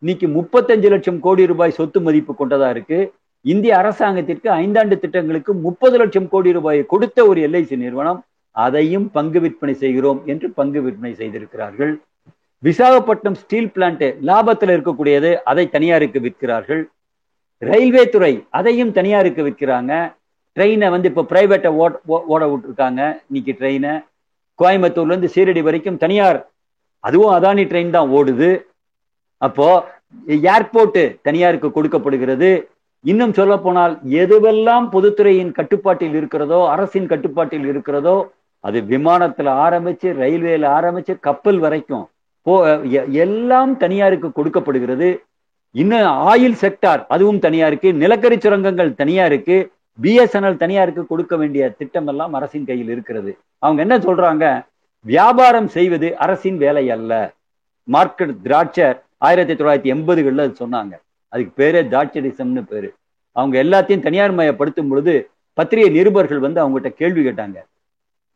இன்னைக்கு 0.03 0.27
முப்பத்தஞ்சு 0.39 0.89
லட்சம் 0.95 1.21
கோடி 1.27 1.45
ரூபாய் 1.53 1.77
சொத்து 1.79 2.01
மதிப்பு 2.07 2.33
கொண்டதா 2.41 2.69
இருக்கு. 2.75 2.99
இந்திய 3.53 3.73
அரசாங்கத்திற்கு 3.83 4.49
ஐந்தாண்டு 4.63 4.97
திட்டங்களுக்கு 5.05 5.53
முப்பது 5.67 5.97
லட்சம் 6.03 6.29
கோடி 6.35 6.53
ரூபாயை 6.59 6.83
கொடுத்த 6.93 7.27
ஒரு 7.31 7.41
எல்ஐசி 7.49 7.77
நிறுவனம். 7.85 8.21
அதையும் 8.65 9.07
பங்கு 9.17 9.39
விற்பனை 9.45 9.75
செய்கிறோம் 9.85 10.21
என்று 10.33 10.47
பங்கு 10.59 10.81
விற்பனை 10.85 11.13
செய்திருக்கிறார்கள். 11.21 11.93
விசாகப்பட்டினம் 12.63 13.39
ஸ்டீல் 13.41 13.73
பிளான்ட் 13.75 14.05
லாபத்தில் 14.29 14.73
இருக்கக்கூடியது 14.75 15.31
அதை 15.51 15.65
தனியாருக்கு 15.75 16.21
விற்கிறார்கள். 16.27 16.83
ரயில்வே 17.63 18.05
துறை 18.15 18.33
அதையும் 18.59 18.93
தனியாருக்கு 18.99 19.43
விற்கிறாங்க. 19.47 19.93
ட்ரெயினை 20.57 20.89
வந்து 20.95 21.09
இப்போ 21.11 21.25
பிரைவேட்டை 21.33 21.71
ஓட 21.83 21.93
ஓட 22.35 22.43
விட்டுருக்காங்க. 22.51 23.01
இன்னைக்கு 23.29 23.53
ட்ரெயினை 23.61 23.93
கோயம்புத்தூர்லேருந்து 24.59 25.31
சீரடி 25.35 25.63
வரைக்கும் 25.67 26.01
தனியார் 26.05 26.39
அதுவும் 27.05 27.35
அதானி 27.37 27.65
ட்ரெயின் 27.71 27.95
தான் 27.97 28.13
ஓடுது. 28.19 28.51
அப்போ 29.43 29.69
ஏர்போர்ட்டு 30.55 31.03
தனியாருக்கு 31.27 31.69
கொடுக்கப்படுகிறது. 31.77 32.51
இன்னும் 33.05 33.37
சொல்ல 33.39 33.55
போனால் 33.65 33.95
எதுவெல்லாம் 34.23 34.87
பொதுத்துறையின் 34.95 35.53
கட்டுப்பாட்டில் 35.59 36.17
இருக்கிறதோ 36.21 36.61
அரசின் 36.75 37.11
கட்டுப்பாட்டில் 37.13 37.67
இருக்கிறதோ 37.73 38.17
அது 38.67 38.81
விமானத்துல 38.81 39.49
ஆரம்பிச்சு 39.67 40.09
ரயில்வேல 40.23 40.65
ஆரம்பிச்சு 40.79 41.13
கப்பல் 41.21 41.59
வரைக்கும். 41.59 42.09
போ 42.43 42.55
எல்லாம் 43.11 43.77
தனியாருக்கு 43.77 44.33
கொடுக்கப்படுகிறது. 44.33 45.09
இன்னும் 45.71 46.11
ஆயில் 46.29 46.57
செக்டார் 46.61 47.05
அதுவும் 47.09 47.39
தனியாருக்கு. 47.39 47.93
நிலக்கரி 47.93 48.41
சுரங்கங்கள் 48.41 48.95
தனியாருக்கு. 48.95 49.57
பிஎஸ்என்எல் 50.03 50.57
தனியாருக்கு 50.57 51.07
கொடுக்க 51.07 51.37
வேண்டிய 51.37 51.69
திட்டம் 51.69 52.07
எல்லாம் 52.07 52.33
அரசின் 52.33 52.65
கையில் 52.65 52.89
இருக்கிறது. 52.89 53.39
அவங்க 53.59 53.81
என்ன 53.83 53.99
சொல்றாங்க? 53.99 54.65
வியாபாரம் 55.01 55.69
செய்வது 55.69 56.17
அரசின் 56.17 56.57
வேலை 56.57 56.91
அல்ல. 56.91 57.33
மார்க்கெட் 57.93 58.37
திராட்சர் 58.45 58.97
ஆயிரத்தி 59.19 59.55
தொள்ளாயிரத்தி 59.55 59.95
எண்பதுகள்ல 59.95 60.55
சொன்னாங்க. 60.63 60.95
அதுக்கு 61.29 61.53
பேரே 61.59 61.93
தாட்சடிசம்னு 61.95 62.63
பேரு. 62.69 62.95
அவங்க 63.33 63.63
எல்லாத்தையும் 63.63 64.07
தனியார் 64.07 64.35
மயப்படுத்தும் 64.35 64.89
பொழுது 64.89 65.29
பத்திரிகை 65.53 65.91
நிருபர்கள் 65.91 66.39
வந்து 66.39 66.61
அவங்ககிட்ட 66.63 66.89
கேள்வி 66.89 67.23
கேட்டாங்க. 67.25 67.57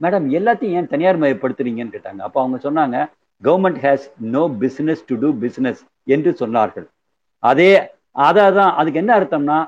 மேடம் 0.04 0.26
எல்லாத்தையும் 0.38 0.76
ஏன் 0.78 0.90
தனியார் 0.92 1.22
மயப்படுத்துறீங்கன்னு 1.22 1.94
கேட்டாங்க. 1.96 2.20
அப்போ 2.26 2.38
அவங்க 2.42 2.58
சொன்னாங்க 2.66 2.96
government 3.42 3.80
has 3.84 4.06
no 4.36 4.42
business 4.62 5.02
to 5.10 5.16
do 5.22 5.28
business 5.44 5.80
என்று 6.14 6.30
சொன்னார்கள். 6.42 6.86
அதே 7.50 7.70
அதான் 8.28 8.72
அதுக்கு 8.80 9.00
என்ன 9.02 9.12
அர்த்தம்னா 9.18 9.58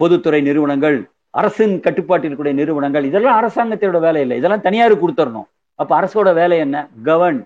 பொதுத்துறை 0.00 0.40
நிறுவனங்கள் 0.48 0.98
அரசின் 1.40 1.74
கட்டுப்பாட்டில் 1.84 2.36
கூடிய 2.38 2.54
நிறுவனங்கள் 2.60 3.04
இதெல்லாம் 3.08 3.38
அரசாங்கத்தோட 3.40 3.98
வேலை 4.06 4.20
இல்லை. 4.24 4.36
இதெல்லாம் 4.40 4.66
தனியார் 4.66 5.02
கொடுத்துடணும் 5.02 5.48
அப்ப 5.80 5.90
அரசோட 6.00 6.28
வேலை 6.40 6.56
என்ன? 6.64 6.76
கவர்ன் 7.08 7.40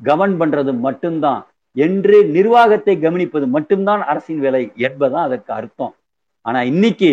கவர்ன் 0.00 0.36
பண்றது 0.42 0.72
மட்டும்தான். 0.86 1.40
என்று 1.76 2.16
நிர்வாகத்தை 2.36 2.94
கவனிப்பது 3.04 3.46
மட்டும்தான் 3.56 4.02
அரசின் 4.12 4.42
வேலை 4.44 4.62
என்பதுதான் 4.86 5.26
அதற்கு 5.28 5.52
அர்த்தம். 5.58 5.94
ஆனா 6.46 6.60
இன்னைக்கு 6.72 7.10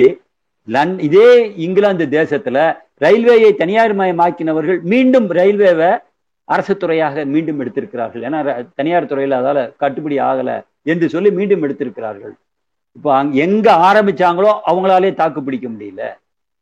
லன் 0.67 0.93
இதே 1.07 1.29
இங்கிலாந்து 1.65 2.05
தேசத்துல 2.17 2.57
ரயில்வேயை 3.05 3.51
தனியார் 3.61 3.93
மயமாக்கினவர்கள் 3.99 4.79
மீண்டும் 4.91 5.27
ரயில்வேவை 5.39 5.91
அரசு 6.53 6.73
துறையாக 6.77 7.25
மீண்டும் 7.33 7.59
எடுத்திருக்கிறார்கள். 7.61 8.23
ஏன்னா 8.27 8.39
தனியார் 8.79 9.09
துறையில 9.11 9.39
அதால 9.41 9.59
கட்டுப்படி 9.81 10.17
ஆகல 10.29 10.51
என்று 10.91 11.05
சொல்லி 11.13 11.29
மீண்டும் 11.39 11.63
எடுத்திருக்கிறார்கள். 11.65 12.33
இப்போ 12.97 13.09
அங்க 13.17 13.35
எங்க 13.45 13.67
ஆரம்பிச்சாங்களோ 13.89 14.51
அவங்களாலே 14.69 15.11
தாக்கு 15.19 15.41
பிடிக்க 15.47 15.67
முடியல. 15.73 16.03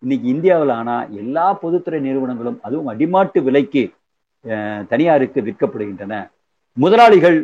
இன்னைக்கு 0.03 0.27
இந்தியாவில் 0.33 0.73
ஆனா 0.79 0.95
எல்லா 1.21 1.45
பொதுத்துறை 1.61 1.99
நிறுவனங்களும் 2.07 2.59
அதுவும் 2.67 2.89
அடிமாட்டு 2.93 3.39
விலைக்கு 3.47 3.83
தனியாருக்கு 4.91 5.39
விற்கப்படுகின்றன. 5.47 6.13
முதலாளிகள் 6.77 7.39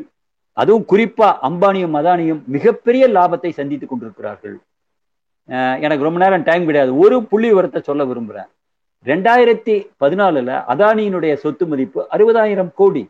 அதுவும் 0.57 0.85
குறிப்பா 0.91 1.29
அம்பானியும் 1.47 1.95
அதானியும் 1.99 2.41
மிகப்பெரிய 2.55 3.03
லாபத்தை 3.17 3.51
சந்தித்துக் 3.59 3.91
கொண்டிருக்கிறார்கள். 3.91 4.57
எனக்கு 5.83 6.05
ரொம்ப 6.05 6.19
நேரம் 6.19 6.43
டைம் 6.43 6.65
கிடையாது. 6.65 6.91
ஒரு 6.97 7.15
புள்ளி 7.31 7.47
விவரத்தை 7.49 7.81
சொல்ல 7.81 8.03
விரும்புறேன். 8.05 8.49
ரெண்டாயிரத்தி 9.05 9.75
பதினாலுல 10.03 10.51
அதானியினுடைய 10.73 11.33
சொத்து 11.33 11.65
மதிப்பு 11.67 12.07
அறுபதாயிரம் 12.11 12.71
கோடி. 12.75 13.03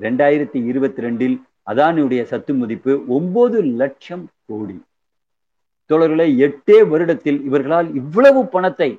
ரெண்டாயிரத்தி 0.00 0.58
இருபத்தி 0.70 1.02
ரெண்டில் 1.06 1.36
அதானியுடைய 1.72 2.22
சத்து 2.22 2.54
மதிப்பு 2.54 2.92
ஒன்பது 3.16 3.58
லட்சம் 3.80 4.24
கோடி. 4.46 4.76
தோழர்களை 5.90 6.28
எட்டே 6.46 6.78
வருடத்தில் 6.92 7.38
இவர்களால் 7.48 7.94
இவ்வளவு 7.94 8.40
பணத்தை 8.46 8.90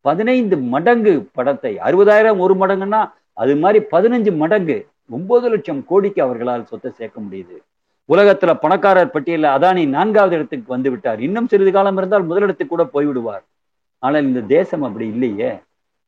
பதினைந்து 0.00 0.56
மடங்கு 0.74 1.14
பணத்தை 1.32 1.72
அறுபதாயிரம் 1.78 2.40
ஒரு 2.44 2.54
மடங்குன்னா 2.54 3.00
அது 3.32 3.56
மாதிரி 3.56 3.84
பதினஞ்சு 3.94 4.36
மடங்கு 4.36 4.76
ஒன்பது 5.10 5.46
லட்சம் 5.48 5.80
கோடிக்கு 5.84 6.20
அவர்களால் 6.22 6.68
சொத்தை 6.70 6.90
சேர்க்க 6.98 7.20
முடியுது. 7.20 7.56
உலகத்துல 8.08 8.50
பணக்காரர் 8.64 9.12
பட்டியலில் 9.14 9.54
அதானி 9.56 9.82
நான்காவது 9.94 10.34
இடத்துக்கு 10.38 10.74
வந்து 10.74 10.88
விட்டார். 10.92 11.20
இன்னும் 11.26 11.48
சிறிது 11.52 11.70
காலம் 11.76 11.96
இருந்தால் 12.00 12.28
முதலிடத்துக்கு 12.30 12.74
கூட 12.74 12.84
போய்விடுவார் 12.94 13.44
ஆனால் 14.02 14.26
இந்த 14.28 14.40
தேசம் 14.56 14.84
அப்படி 14.88 15.06
இல்லையே. 15.14 15.50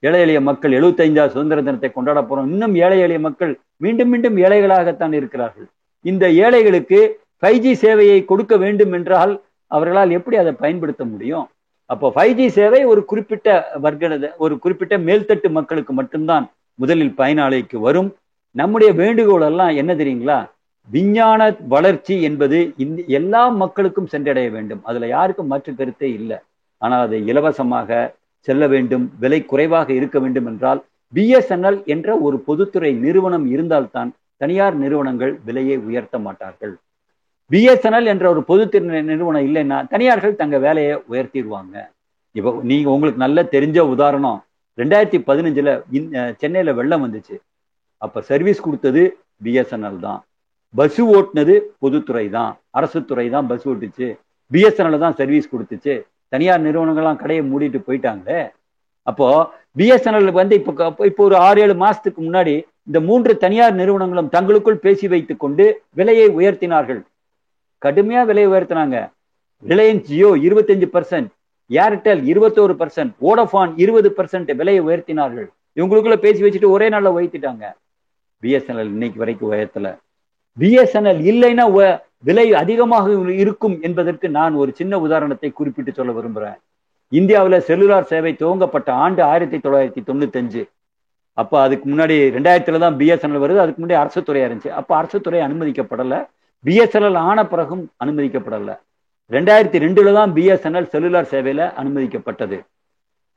ஏழை 0.03 0.21
எளிய 0.25 0.41
மக்கள் 0.49 0.77
எழுபத்தைந்தாவது 0.79 1.35
சுதந்திர 1.35 1.63
தினத்தை 1.69 1.91
கொண்டாட 1.93 2.21
போறோம். 2.23 2.51
இன்னும் 2.53 2.75
ஏழை 2.85 2.99
எளிய 3.05 3.21
மக்கள் 3.27 3.53
மீண்டும் 3.85 4.11
மீண்டும் 4.13 4.37
ஏழைகளாகத்தான் 4.45 5.15
இருக்கிறார்கள். 5.19 5.69
இந்த 6.05 6.25
ஏழைகளுக்கு 6.45 7.01
ஃபைவ் 7.41 7.61
ஜி 7.65 7.73
சேவையை 7.83 8.19
கொடுக்க 8.31 8.55
வேண்டும் 8.65 8.93
என்றால் 8.99 9.33
அவர்களால் 9.71 10.15
எப்படி 10.19 10.37
அதை 10.43 10.53
பயன்படுத்த 10.63 11.03
முடியும்? 11.13 11.47
அப்போ 11.91 12.07
ஃபைவ் 12.15 12.35
ஜி 12.39 12.47
சேவை 12.59 12.81
ஒரு 12.93 13.03
குறிப்பிட்ட 13.11 13.49
வர்க்க 13.85 14.31
ஒரு 14.45 14.55
குறிப்பிட்ட 14.65 14.95
மேல்தட்டு 15.09 15.49
மக்களுக்கு 15.59 15.93
மட்டும்தான் 16.01 16.47
முதலில் 16.83 17.15
பயனாளிக்கு 17.21 17.79
வரும். 17.89 18.11
நம்முடைய 18.57 18.91
வேண்டுகோள் 19.03 19.47
எல்லாம் 19.51 19.73
என்ன 19.83 19.93
தெரியுங்களா? 20.01 20.39
விஞ்ஞான 20.94 21.51
வளர்ச்சி 21.74 22.14
என்பது 22.29 22.59
இந்த 22.85 23.03
எல்லா 23.18 23.42
மக்களுக்கும் 23.62 24.11
சென்றடைய 24.12 24.48
வேண்டும். 24.57 24.83
அதுல 24.88 25.07
யாருக்கும் 25.16 25.51
மாற்று 25.53 25.72
கருத்தே 25.81 26.09
இல்லை. 26.18 26.38
ஆனால் 26.83 27.05
அது 27.07 27.16
இலவசமாக 27.31 27.98
செல்ல 28.46 28.66
வேண்டும். 28.74 29.05
விலை 29.22 29.40
குறைவாக 29.53 29.88
இருக்க 29.98 30.18
வேண்டும் 30.24 30.48
என்றால் 30.51 30.81
பிஎஸ்என்எல் 31.16 31.79
என்ற 31.94 32.09
ஒரு 32.27 32.37
பொதுத்துறை 32.48 32.92
நிறுவனம் 33.05 33.46
இருந்தால்தான் 33.55 34.11
தனியார் 34.42 34.77
நிறுவனங்கள் 34.83 35.33
விலையை 35.46 35.77
உயர்த்த 35.88 36.16
மாட்டார்கள். 36.27 36.74
பிஎஸ்என்எல் 37.51 38.09
என்ற 38.12 38.24
ஒரு 38.33 38.42
பொதுத்துறை 38.51 39.01
நிறுவனம் 39.11 39.46
இல்லைன்னா 39.48 39.79
தனியார்கள் 39.92 40.38
தங்க 40.40 40.57
வேலையை 40.66 40.94
உயர்த்திடுவாங்க. 41.11 41.77
இப்போ 42.38 42.51
நீங்க 42.70 42.88
உங்களுக்கு 42.94 43.24
நல்ல 43.24 43.42
தெரிஞ்ச 43.55 43.79
உதாரணம். 43.94 44.38
ரெண்டாயிரத்தி 44.81 45.18
பதினஞ்சுல 45.31 45.70
சென்னையில 46.40 46.72
வெள்ளம் 46.81 47.05
வந்துச்சு. 47.05 47.37
அப்ப 48.03 48.20
சர்வீஸ் 48.31 48.64
கொடுத்தது 48.66 49.03
பிஎஸ்என்எல் 49.44 50.01
தான். 50.07 50.20
பஸ் 50.75 51.01
ஓட்டுனது 51.17 51.55
பொதுத்துறை 51.83 52.27
தான் 52.37 52.53
அரசு 52.79 52.99
துறை 53.11 53.27
தான் 53.35 53.47
பஸ் 53.51 53.67
ஓட்டுச்சு 53.71 54.07
பிஎஸ்என்எல் 54.51 55.03
தான் 55.05 55.17
சர்வீஸ் 55.21 55.53
கொடுத்துச்சு. 55.53 55.95
தனியார் 56.33 56.65
நிறுவனங்கள்லாம் 56.67 57.21
கடையை 57.23 57.43
மூடிட்டு 57.51 57.79
போயிட்டாங்களே. 57.87 58.41
அப்போ 59.11 59.27
பிஎஸ்என்எல் 59.79 60.31
வந்து 60.41 60.55
இப்போ 60.61 60.73
இப்போ 61.11 61.23
ஒரு 61.29 61.37
ஆறு 61.47 61.61
ஏழு 61.65 61.75
மாசத்துக்கு 61.85 62.21
முன்னாடி 62.27 62.55
இந்த 62.89 62.99
மூன்று 63.09 63.33
தனியார் 63.45 63.75
நிறுவனங்களும் 63.81 64.33
தங்களுக்குள் 64.35 64.83
பேசி 64.87 65.07
வைத்துக் 65.13 65.43
கொண்டு 65.43 65.65
விலையை 65.99 66.29
உயர்த்தினார்கள். 66.39 67.01
கடுமையா 67.85 68.23
விலையை 68.31 68.49
உயர்த்தினாங்க. 68.53 68.99
ரிலையன்ஸ் 69.71 70.07
ஜியோ 70.11 70.31
இருபத்தஞ்சு 70.47 70.89
பர்சன்ட் 70.97 71.31
ஏர்டெல் 71.71 72.23
இருபத்தோரு 72.33 72.75
பர்சன்ட் 72.83 73.15
ஓடோஃபான் 73.29 73.73
இருபது 73.85 74.11
பர்சன்ட் 74.19 74.51
விலையை 74.61 74.83
உயர்த்தினார்கள். 74.89 75.49
இவங்களுக்குள்ள 75.79 76.19
பேசி 76.27 76.41
வச்சுட்டு 76.45 76.75
ஒரே 76.77 76.89
நாளில் 76.95 77.15
உயர்த்திட்டாங்க. 77.17 77.65
பிஎஸ்என்எல் 78.43 78.93
இன்னைக்கு 78.97 79.19
வரைக்கும் 79.25 79.51
உயர்த்தலை. 79.55 79.93
பிஎஸ்என்எல் 80.61 81.21
இல்லைன்னா 81.31 81.66
விலை 82.29 82.47
அதிகமாக 82.61 83.11
இருக்கும் 83.42 83.77
என்பதற்கு 83.87 84.27
நான் 84.38 84.55
ஒரு 84.62 84.71
சின்ன 84.79 84.99
உதாரணத்தை 85.07 85.51
குறிப்பிட்டு 85.59 85.92
சொல்ல 85.99 86.12
விரும்புகிறேன் 86.12 86.59
இந்தியாவில் 87.18 87.64
செல்லுலார் 87.68 88.09
சேவை 88.12 88.33
துவங்கப்பட்ட 88.40 88.88
ஆண்டு 89.05 89.23
ஆயிரத்தி 89.23 89.59
தொள்ளாயிரத்தி 89.64 90.03
தொண்ணூத்தஞ்சு. 90.09 90.62
அப்போ 91.42 91.57
அதுக்கு 91.66 91.87
முன்னாடி 91.90 92.16
ரெண்டாயிரத்துல 92.37 92.79
தான் 92.85 92.97
பிஎஸ்என்எல் 93.01 93.44
வருது 93.44 93.62
அதுக்கு 93.64 93.81
முன்னாடி 93.83 93.99
அரசு 94.03 94.21
இருந்துச்சு. 94.47 94.71
அப்போ 94.81 94.92
அரசு 95.01 95.18
துறை 95.21 95.40
அனுமதிக்கப்படலை. 95.47 96.18
பிஎஸ்என்எல் 96.64 97.18
ஆன 97.29 97.44
பிறகும் 97.53 97.85
அனுமதிக்கப்படலை. 98.05 98.75
ரெண்டாயிரத்தி 99.31 99.79
ரெண்டுல 99.85 100.12
தான் 100.18 100.33
பிஎஸ்என்எல் 100.37 100.90
செல்லுலார் 100.94 101.31
சேவையில 101.35 101.62
அனுமதிக்கப்பட்டது. 101.83 102.59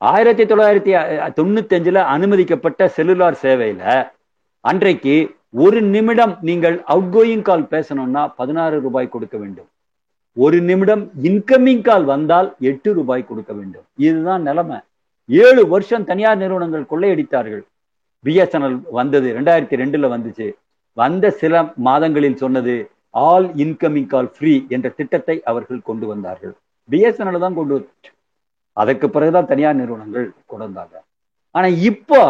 ஆயிரத்தி 0.00 0.44
தொள்ளாயிரத்தி 0.50 0.92
தொண்ணூத்தஞ்சில் 1.38 2.00
அனுமதிக்கப்பட்ட 2.14 2.88
செல்லுலார் 2.96 3.40
சேவையில 3.42 3.82
அன்றைக்கு 4.70 5.14
ஒரு 5.54 5.82
நிமிடம் 5.94 6.38
நீங்கள் 6.48 6.76
அவுட் 6.92 7.10
கோயிங் 7.14 7.42
கால் 7.42 7.64
பேசணும்னா 7.72 8.32
பதினாறு 8.36 8.80
ரூபாய் 8.80 9.08
கொடுக்க 9.08 9.36
வேண்டும். 9.38 9.68
ஒரு 10.32 10.60
நிமிடம் 10.60 11.10
இன்கமிங் 11.22 11.82
கால் 11.88 12.04
வந்தால் 12.04 12.48
எட்டு 12.70 12.94
ரூபாய் 12.94 13.28
கொடுக்க 13.30 13.52
வேண்டும். 13.52 13.84
இதுதான் 14.06 14.42
நிலைமை. 14.42 14.78
ஏழு 15.28 15.68
வருஷம் 15.68 16.04
தனியார் 16.04 16.40
நிறுவனங்கள் 16.42 16.88
கொள்ளையடித்தார்கள். 16.92 17.62
பிஎஸ்என்எல் 18.24 18.78
வந்தது 18.90 19.28
ரெண்டாயிரத்தி 19.38 19.76
ரெண்டுல 19.82 20.08
வந்துச்சு. 20.14 20.46
வந்த 20.92 21.30
சில 21.42 21.72
மாதங்களில் 21.88 22.40
சொன்னது 22.42 22.74
ஆல் 23.10 23.48
இன்கமிங் 23.64 24.06
கால் 24.06 24.30
ஃப்ரீ 24.36 24.52
என்ற 24.68 24.88
திட்டத்தை 24.88 25.36
அவர்கள் 25.50 25.86
கொண்டு 25.88 26.06
வந்தார்கள். 26.06 26.54
பிஎஸ்என்எல் 26.90 27.44
தான் 27.44 27.58
கொண்டு 27.60 27.88
அதற்கு 28.72 29.10
பிறகுதான் 29.10 29.50
தனியார் 29.52 29.80
நிறுவனங்கள் 29.80 30.26
கொண்டு 30.46 30.64
வந்தாங்க. 30.64 30.94
ஆனா 31.50 31.66
இப்போ 31.90 32.20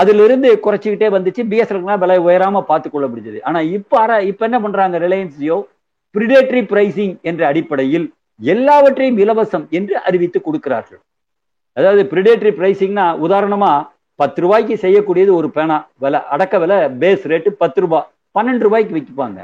அதுல 0.00 0.24
இருந்து 0.28 0.48
குறைச்சிக்கிட்டே 0.64 1.08
வந்துச்சு. 1.14 1.42
பிஎஸ்என்எல் 1.50 2.00
விலை 2.02 2.18
உயராம 2.26 2.62
பார்த்து 2.70 2.88
கொள்ள 2.90 3.06
முடிஞ்சது. 3.12 3.38
ஆனா 3.48 3.60
இப்ப 3.76 4.00
அற 4.04 4.12
இப்ப 4.30 4.44
என்ன 4.48 4.58
பண்றாங்க 4.64 4.98
ரிலையன்ஸ் 5.06 5.38
ஜியோ 5.40 5.58
பிரிடேட்டரி 6.14 6.62
பிரைசிங் 6.72 7.14
என்ற 7.30 7.42
அடிப்படையில் 7.50 8.06
எல்லாவற்றையும் 8.40 9.18
இலவசம் 9.24 9.64
என்று 9.78 9.94
அறிவித்து 10.08 10.38
கொடுக்கிறார்கள். 10.46 11.00
அதாவது 11.76 12.02
பிரிடேட்டரி 12.12 12.52
பிரைசிங்னா 12.60 13.06
உதாரணமா 13.26 13.72
பத்து 14.20 14.40
ரூபாய்க்கு 14.44 14.74
செய்யக்கூடியது 14.84 15.32
ஒரு 15.40 15.48
பேனா. 15.56 15.76
விலை 16.04 16.20
அடக்க 16.34 16.58
விலை 16.64 16.78
பேஸ் 17.02 17.24
ரேட்டு 17.32 17.50
பத்து 17.62 17.80
ரூபாய் 17.84 18.08
பன்னெண்டு 18.36 18.66
ரூபாய்க்கு 18.66 18.96
விற்பாங்க. 18.98 19.40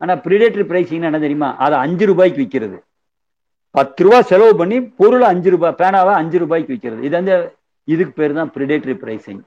ஆனா 0.00 0.14
பிரிடேட்டரி 0.24 0.64
பிரைசிங்னா 0.70 1.08
என்ன 1.10 1.20
தெரியுமா? 1.26 1.50
அதை 1.64 1.76
அஞ்சு 1.84 2.04
ரூபாய்க்கு 2.10 2.42
விற்கிறது 2.42 2.78
பத்து 3.74 4.00
ரூபாய் 4.06 4.28
செலவு 4.30 4.54
பண்ணி 4.60 4.78
பொருளை 5.00 5.26
அஞ்சு 5.32 5.50
ரூபாய் 5.54 5.78
பேனாவை 5.80 6.14
அஞ்சு 6.20 6.38
ரூபாய்க்கு 6.42 6.72
விற்கிறது 6.74 7.02
இது 7.08 7.14
வந்து 7.20 7.36
இதுக்கு 7.88 8.12
பேர் 8.18 8.38
தான் 8.38 8.50
பிரிடேட்டரி 8.56 8.94
பிரைசிங் 9.04 9.40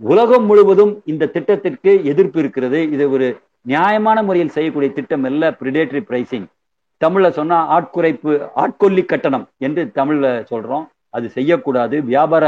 உலகம் 0.00 0.46
முழுவதும் 0.46 0.92
இந்த 1.04 1.26
திட்டத்திற்கு 1.26 1.90
எதிர்ப்பு 2.04 2.38
இருக்கிறது. 2.40 2.78
இது 2.94 3.04
ஒரு 3.10 3.26
நியாயமான 3.62 4.22
முறையில் 4.22 4.54
செய்யக்கூடிய 4.56 4.92
திட்டம் 4.92 5.24
அல்ல 5.24 5.50
பிரிடேட்டரி 5.50 6.02
பிரைசிங் 6.08 6.46
தமிழ்ல 7.00 7.28
சொன்னா 7.30 7.58
ஆட்குறைப்பு 7.76 8.32
ஆட்கொல்லி 8.54 9.04
கட்டணம் 9.04 9.46
என்று 9.58 9.82
தமிழ்ல 9.94 10.26
சொல்றோம். 10.50 10.84
அது 11.10 11.26
செய்யக்கூடாது. 11.30 11.96
வியாபார 12.02 12.44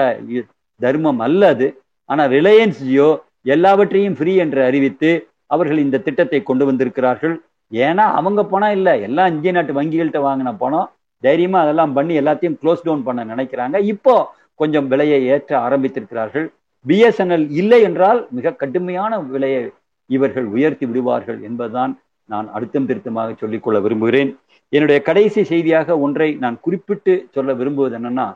தர்மம் 0.80 1.18
அல்ல 1.18 1.48
அது. 1.54 1.68
ஆனா 2.04 2.24
ரிலையன்ஸ் 2.24 2.82
ஜியோ 2.88 3.08
எல்லாவற்றையும் 3.54 4.16
ஃப்ரீ 4.18 4.34
என்று 4.44 4.60
அறிவித்து 4.64 5.10
அவர்கள் 5.46 5.78
இந்த 5.78 5.98
திட்டத்தை 5.98 6.42
கொண்டு 6.42 6.64
வந்திருக்கிறார்கள். 6.66 7.34
ஏன்னா 7.72 8.04
அவங்க 8.18 8.44
பணம் 8.44 8.74
இல்லை. 8.78 8.94
எல்லாம் 9.02 9.30
இந்திய 9.34 9.52
நாட்டு 9.52 9.72
வங்கிகள்கிட்ட 9.80 10.20
வாங்கின 10.28 10.56
பணம். 10.58 10.90
தைரியமா 11.20 11.60
அதெல்லாம் 11.60 11.92
பண்ணி 11.92 12.14
எல்லாத்தையும் 12.20 12.58
க்ளோஸ் 12.62 12.84
டவுன் 12.84 13.02
பண்ண 13.02 13.24
நினைக்கிறாங்க. 13.24 13.76
இப்போ 13.92 14.14
கொஞ்சம் 14.54 14.88
விலையை 14.88 15.26
ஏற்ற 15.26 15.52
ஆரம்பித்திருக்கிறார்கள். 15.68 16.46
பிஎஸ்என்எல் 16.86 17.46
இல்லை 17.60 17.78
என்றால் 17.82 18.20
மிக 18.30 18.52
கடுமையான 18.62 19.18
விலையை 19.34 19.62
இவர்கள் 20.10 20.46
உயர்த்தி 20.56 20.86
விடுவார்கள் 20.86 21.38
என்பதுதான் 21.42 21.92
நான் 22.24 22.48
அழுத்தம் 22.52 22.86
திருத்தமாக 22.86 23.34
சொல்லிக்கொள்ள 23.40 23.78
விரும்புகிறேன். 23.80 24.30
என்னுடைய 24.72 24.98
கடைசி 25.08 25.44
செய்தியாக 25.44 25.98
ஒன்றை 25.98 26.28
நான் 26.44 26.56
குறிப்பிட்டு 26.60 27.14
சொல்ல 27.30 27.50
விரும்புவது 27.60 27.94
என்னன்னா 27.98 28.26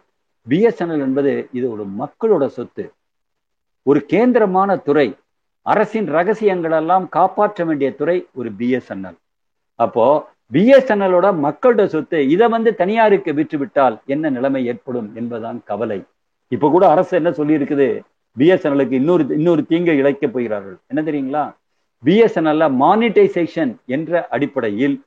பிஎஸ்என்எல் 0.47 1.05
என்பது 1.07 1.33
இது 1.53 1.67
ஒரு 1.71 1.85
மக்களோட 2.01 2.45
சொத்து. 2.47 2.85
ஒரு 3.87 4.01
கேந்திரமான 4.13 4.71
துறை 4.87 5.09
அரசின் 5.67 6.09
ரகசியங்கள் 6.17 6.77
எல்லாம் 6.81 7.07
காப்பாற்ற 7.17 7.65
வேண்டிய 7.65 7.89
துறை 7.95 8.19
ஒரு 8.35 8.51
பிஎஸ்என்எல் 8.59 9.19
அப்போ 9.79 10.07
பிஎஸ்என்எலோட 10.53 11.27
மக்களோட 11.47 11.85
சொத்து 11.95 12.19
இதை 12.29 12.47
வந்து 12.55 12.71
தனியாருக்கு 12.75 13.33
விற்றுவிட்டால் 13.35 13.97
என்ன 14.15 14.31
நிலைமை 14.37 14.63
ஏற்படும் 14.67 15.09
என்பதுதான் 15.15 15.59
கவலை. 15.65 15.99
இப்ப 16.49 16.71
கூட 16.71 16.85
அரசு 16.95 17.13
என்ன 17.17 17.31
சொல்லி 17.33 17.55
இருக்குது 17.59 17.89
பிஎஸ்என்எலுக்கு 18.39 18.93
இன்னொரு 18.93 19.27
இன்னொரு 19.29 19.67
தீங்கை 19.67 20.03
இழைக்க 20.03 20.27
போகிறார்கள். 20.27 20.77
என்ன 20.87 21.11
தெரியுங்களா? 21.11 21.55
பிஎஸ்என்எல்ல 22.05 22.67
மானிட்டைசேஷன் 22.83 23.77
என்ற 23.87 24.29
அடிப்படையில் 24.29 25.03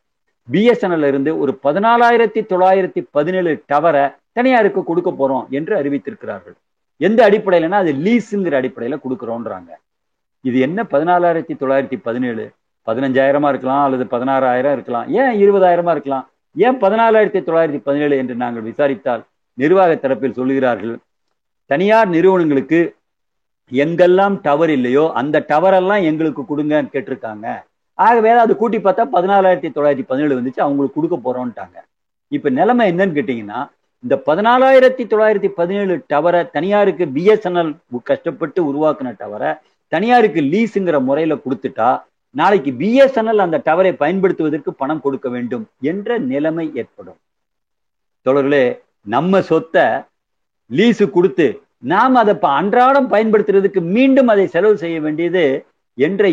பிஎஸ்என்எல் 0.51 1.07
இருந்து 1.07 1.39
ஒரு 1.39 1.59
பதினாலாயிரத்தி 1.63 2.41
தொள்ளாயிரத்தி 2.51 3.05
பதினேழு 3.11 3.63
டவரை 3.73 4.15
தனியாருக்கு 4.31 4.83
கொடுக்க 4.83 5.11
போறோம் 5.11 5.49
என்று 5.49 5.83
அறிவித்திருக்கிறார்கள். 5.83 6.55
எந்த 6.97 7.29
அடிப்படையிலனா 7.29 7.79
அது 7.83 7.93
லீஸுங்கிற 7.93 8.55
அடிப்படையில 8.61 8.99
கொடுக்குறோன்றாங்க. 9.05 9.71
இது 10.41 10.59
என்ன 10.59 10.83
பதினாலாயிரத்தி 10.83 11.55
தொள்ளாயிரத்தி 11.59 11.99
பதினேழு? 12.03 12.51
பதினஞ்சாயிரமா 12.87 13.47
இருக்கலாம் 13.47 13.83
அல்லது 13.83 14.03
பதினாறாயிரம் 14.03 14.71
இருக்கலாம். 14.71 15.07
ஏன் 15.09 15.33
இருபதாயிரமா 15.43 15.91
இருக்கலாம்? 15.91 16.29
ஏன் 16.55 16.81
பதினாலாயிரத்தி 16.81 17.41
தொள்ளாயிரத்தி 17.47 17.81
பதினேழு 17.83 18.17
என்று 18.17 18.35
நாங்கள் 18.35 18.63
விசாரித்தால் 18.63 19.23
நிர்வாக 19.53 19.95
தரப்பில் 19.95 20.37
சொல்லுகிறார்கள் 20.39 20.95
தனியார் 21.65 22.07
நிறுவனங்களுக்கு 22.07 22.95
எங்கெல்லாம் 23.81 24.35
டவர் 24.45 24.71
இல்லையோ 24.77 25.03
அந்த 25.21 25.37
டவர் 25.51 25.75
எல்லாம் 25.81 26.03
எங்களுக்கு 26.09 26.41
கொடுங்கன்னு 26.49 26.93
கேட்டிருக்காங்க. 26.95 27.47
ஆகவே 27.93 28.29
அது 28.43 28.53
கூட்டி 28.61 28.77
பார்த்தா 28.77 29.03
பதினாலாயிரத்தி 29.15 29.69
தொள்ளாயிரத்தி 29.75 30.05
பதினேழு 30.11 30.37
வந்துச்சு 30.39 30.61
அவங்களுக்கு 30.65 30.97
கொடுக்க 30.97 31.17
போறோம்ட்டாங்க. 31.25 31.77
இப்ப 32.37 32.49
நிலைமை 32.59 32.85
என்னன்னு 32.91 33.17
கேட்டீங்கன்னா 33.17 33.61
இந்த 34.03 34.15
பதினாலாயிரத்தி 34.29 35.03
தொள்ளாயிரத்தி 35.11 35.49
பதினேழு 35.59 35.93
டவரை 36.13 36.41
தனியாருக்கு 36.55 37.05
பிஎஸ்என்எல் 37.15 37.71
கஷ்டப்பட்டு 38.09 38.59
உருவாக்குன 38.69 39.13
டவரை 39.21 39.51
தனியாருக்கு 39.87 40.41
லீஸுங்கிற 40.53 40.97
முறையில 41.09 41.33
கொடுத்துட்டா 41.43 41.89
நாளைக்கு 42.35 42.71
பிஎஸ்என்எல் 42.79 43.45
அந்த 43.45 43.57
டவரை 43.65 43.91
பயன்படுத்துவதற்கு 44.03 44.71
பணம் 44.81 45.01
கொடுக்க 45.01 45.27
வேண்டும் 45.29 45.65
என்ற 45.91 46.17
நிலைமை 46.31 46.65
ஏற்படும். 46.81 47.19
தொடர்களே 48.25 48.65
நம்ம 49.13 49.41
சொத்தை 49.51 49.85
லீஸு 50.69 51.05
கொடுத்து 51.17 51.47
நாம் 51.91 52.15
அதை 52.21 52.33
அன்றாடம் 52.59 53.09
பயன்படுத்துறதுக்கு 53.13 53.81
மீண்டும் 53.95 54.29
அதை 54.33 54.45
செலவு 54.55 54.75
செய்ய 54.83 54.97
வேண்டியது 55.05 55.43
என்ற 55.97 56.29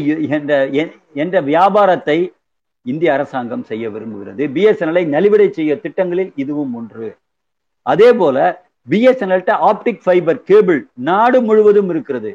என்ற 1.22 1.36
வியாபாரத்தை 1.48 2.18
இந்திய 2.86 3.08
அரசாங்கம் 3.16 3.64
செய்ய 3.70 3.84
விரும்புகிறது. 3.94 4.42
பிஎஸ்என்எல்ஐ 4.54 5.02
நலிவிடை 5.14 5.48
செய்ய 5.56 5.72
திட்டங்களில் 5.84 6.30
இதுவும் 6.42 6.74
ஒன்று. 6.80 7.08
அதே 7.92 8.10
போல 8.20 8.36
பிஎஸ்என்எல்ட்ட 8.90 9.52
ஆப்டிக் 9.70 10.00
ஃபைபர் 10.04 10.40
கேபிள் 10.50 10.80
நாடு 11.08 11.38
முழுவதும் 11.48 11.90
இருக்கிறது. 11.94 12.32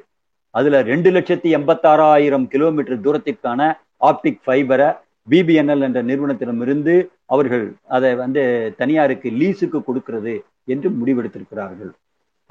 அதுல 0.56 0.82
ரெண்டு 0.92 1.10
லட்சத்தி 1.16 1.50
எண்பத்தாறாயிரம் 1.58 2.46
கிலோமீட்டர் 2.54 3.04
தூரத்திற்கான 3.06 3.62
ஆப்டிக் 4.10 4.42
ஃபைபரை 4.46 4.90
பிபிஎன்எல் 5.28 5.86
என்ற 5.88 6.00
நிறுவனத்திடமிருந்து 6.10 6.96
அவர்கள் 7.34 7.66
அதை 7.96 8.12
வந்து 8.24 8.44
தனியாருக்கு 8.82 9.30
லீஸுக்கு 9.42 9.80
கொடுக்கிறது 9.88 10.36
என்று 10.74 10.90
முடிவெடுத்திருக்கிறார்கள். 11.00 11.92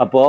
அப்போ 0.00 0.24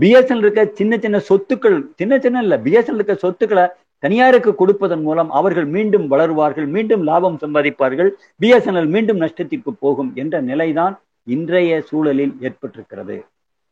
பிஎஸ்என்எல் 0.00 0.38
இருக்க 0.38 0.66
சின்ன 0.74 0.98
சின்ன 0.98 1.18
சொத்துக்கள் 1.18 1.76
சின்ன 1.94 2.18
சின்ன 2.18 2.42
இல்ல 2.42 2.56
பிஎஸ்என்எல் 2.56 3.00
இருக்க 3.00 3.14
சொத்துக்களை 3.14 3.66
தனியாருக்கு 3.98 4.54
கொடுப்பதன் 4.54 5.02
மூலம் 5.02 5.30
அவர்கள் 5.30 5.64
மீண்டும் 5.64 6.06
வளருவார்கள் 6.10 6.66
மீண்டும் 6.66 7.02
லாபம் 7.02 7.38
சம்பாதிப்பார்கள் 7.38 8.10
பிஎஸ்என்எல் 8.42 8.86
மீண்டும் 8.86 9.20
நஷ்டத்திற்கு 9.20 9.70
போகும் 9.80 10.10
என்ற 10.14 10.40
நிலைதான் 10.40 10.94
இன்றைய 11.26 11.80
சூழலில் 11.88 12.34
ஏற்பட்டிருக்கிறது. 12.40 13.16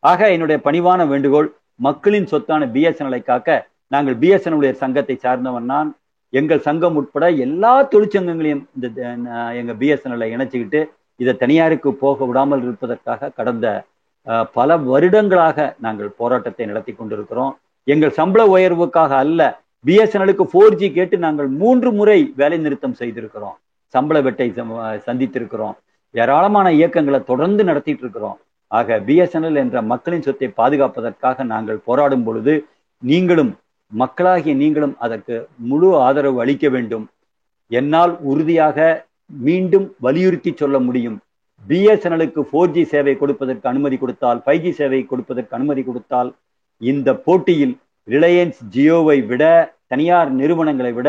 ஆக 0.01 0.31
என்னுடைய 0.31 0.61
பணிவான 0.65 1.09
வேண்டுகோள் 1.09 1.49
மக்களின் 1.75 2.27
சொத்தான 2.27 2.67
பிஎஸ்என்எலை 2.75 3.23
காக்க 3.23 3.69
நாங்கள் 3.89 4.17
பிஎஸ்என்எல் 4.17 4.81
சங்கத்தை 4.83 5.17
சார்ந்தவன் 5.17 5.65
நான் 5.65 5.97
எங்கள் 6.33 6.61
சங்கம் 6.61 6.97
உட்பட 6.97 7.31
எல்லா 7.31 7.83
தொழிற்சங்கங்களையும் 7.83 8.65
இந்த 8.75 8.87
எங்க 9.61 9.73
பிஎஸ்என்எல்ல 9.73 10.27
இணைச்சுக்கிட்டு 10.35 10.81
இதை 11.17 11.37
தனியாருக்கு 11.37 11.95
போக 11.95 12.25
விடாமல் 12.25 12.63
இருப்பதற்காக 12.63 13.29
கடந்த 13.29 13.67
பல 14.57 14.77
வருடங்களாக 14.91 15.67
நாங்கள் 15.85 16.17
போராட்டத்தை 16.21 16.65
நடத்தி 16.67 16.93
கொண்டிருக்கிறோம். 16.93 17.53
எங்கள் 17.93 18.17
சம்பள 18.19 18.43
உயர்வுக்காக 18.55 19.13
அல்ல 19.25 19.41
பிஎஸ்என்எலுக்கு 19.87 20.45
ஃபோர் 20.53 20.77
ஜி 20.81 20.89
கேட்டு 20.93 21.17
நாங்கள் 21.25 21.51
மூன்று 21.61 21.91
முறை 21.99 22.19
வேலை 22.41 22.59
நிறுத்தம் 22.59 22.97
செய்திருக்கிறோம். 23.01 23.57
சம்பள 23.95 24.21
வெட்டை 24.27 24.49
சந்தித்திருக்கிறோம். 25.07 25.77
ஏராளமான 26.15 26.67
இயக்கங்களை 26.79 27.21
தொடர்ந்து 27.31 27.63
நடத்திட்டு 27.69 28.03
இருக்கிறோம். 28.05 28.39
ஆக 28.79 28.99
பிஎஸ்என்எல் 29.07 29.61
என்ற 29.63 29.83
மக்களின் 29.93 30.25
சொத்தை 30.27 30.49
பாதுகாப்பதற்காக 30.61 31.45
நாங்கள் 31.53 31.85
போராடும் 31.89 32.25
பொழுது 32.29 32.55
நீங்களும் 33.03 33.53
மக்களாகிய 33.93 34.55
நீங்களும் 34.63 34.95
அதற்கு 35.05 35.37
முழு 35.71 35.89
ஆதரவு 36.07 36.39
அளிக்க 36.45 36.69
வேண்டும். 36.77 37.05
என்னால் 37.71 38.13
உறுதியாக 38.31 38.79
மீண்டும் 39.45 39.87
வலியுறுத்தி 40.07 40.51
சொல்ல 40.63 40.77
முடியும். 40.87 41.19
பிஎஸ்என்எலுக்கு 41.69 42.41
ஃபோர் 42.49 42.75
ஜி 42.75 42.83
சேவை 42.91 43.15
கொடுப்பதற்கு 43.21 43.67
அனுமதி 43.71 43.97
கொடுத்தால் 44.03 44.41
ஃபைவ் 44.45 44.65
ஜி 44.65 44.73
சேவை 44.81 45.01
கொடுப்பதற்கு 45.13 45.57
அனுமதி 45.59 45.83
கொடுத்தால் 45.87 46.31
இந்த 46.81 47.09
போட்டியில் 47.27 47.75
ரிலையன்ஸ் 48.09 48.61
ஜியோவை 48.75 49.19
விட 49.31 49.45
தனியார் 49.93 50.31
நிறுவனங்களை 50.41 50.93
விட 50.99 51.09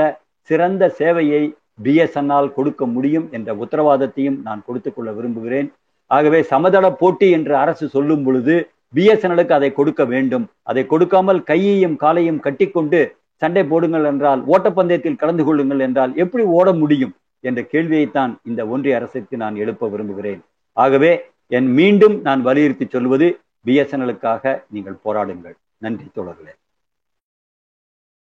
சிறந்த 0.49 0.83
சேவையை 0.99 1.43
பிஎஸ்என்எல் 1.85 2.53
கொடுக்க 2.57 2.85
முடியும் 2.95 3.27
என்ற 3.37 3.49
உத்தரவாதத்தையும் 3.63 4.37
நான் 4.47 4.63
கொடுத்துக் 4.67 4.95
கொள்ள 4.95 5.09
விரும்புகிறேன். 5.17 5.67
ஆகவே 6.11 6.39
சமதள 6.51 6.85
போட்டி 7.01 7.27
என்று 7.37 7.53
அரசு 7.63 7.85
சொல்லும் 7.95 8.23
பொழுது 8.25 8.55
பிஎஸ்என்எலுக்கு 8.95 9.53
அதை 9.59 9.69
கொடுக்க 9.79 10.01
வேண்டும். 10.13 10.45
அதை 10.69 10.83
கொடுக்காமல் 10.93 11.41
கையையும் 11.51 11.95
காலையும் 12.03 12.43
கட்டிக்கொண்டு 12.45 13.01
சண்டை 13.41 13.63
போடுங்கள் 13.71 14.05
என்றால் 14.11 14.41
ஓட்டப்பந்தயத்தில் 14.53 15.21
கலந்து 15.21 15.43
கொள்ளுங்கள் 15.47 15.81
என்றால் 15.87 16.13
எப்படி 16.23 16.43
ஓட 16.57 16.67
முடியும்? 16.81 17.13
என்ற 17.39 17.61
கேள்வியைத்தான் 17.61 18.35
இந்த 18.43 18.67
ஒன்றிய 18.67 18.95
அரசுக்கு 18.95 19.37
நான் 19.37 19.55
எழுப்ப 19.55 19.89
விரும்புகிறேன். 19.89 20.41
ஆகவே 20.73 21.11
என் 21.47 21.69
மீண்டும் 21.73 22.21
நான் 22.21 22.41
வலியுறுத்தி 22.41 22.87
சொல்வது 22.89 23.39
பிஎஸ்என்எலுக்காக 23.65 24.63
நீங்கள் 24.71 25.01
போராடுங்கள். 25.03 25.55
நன்றி 25.77 26.07
தொடர்களே 26.15 26.53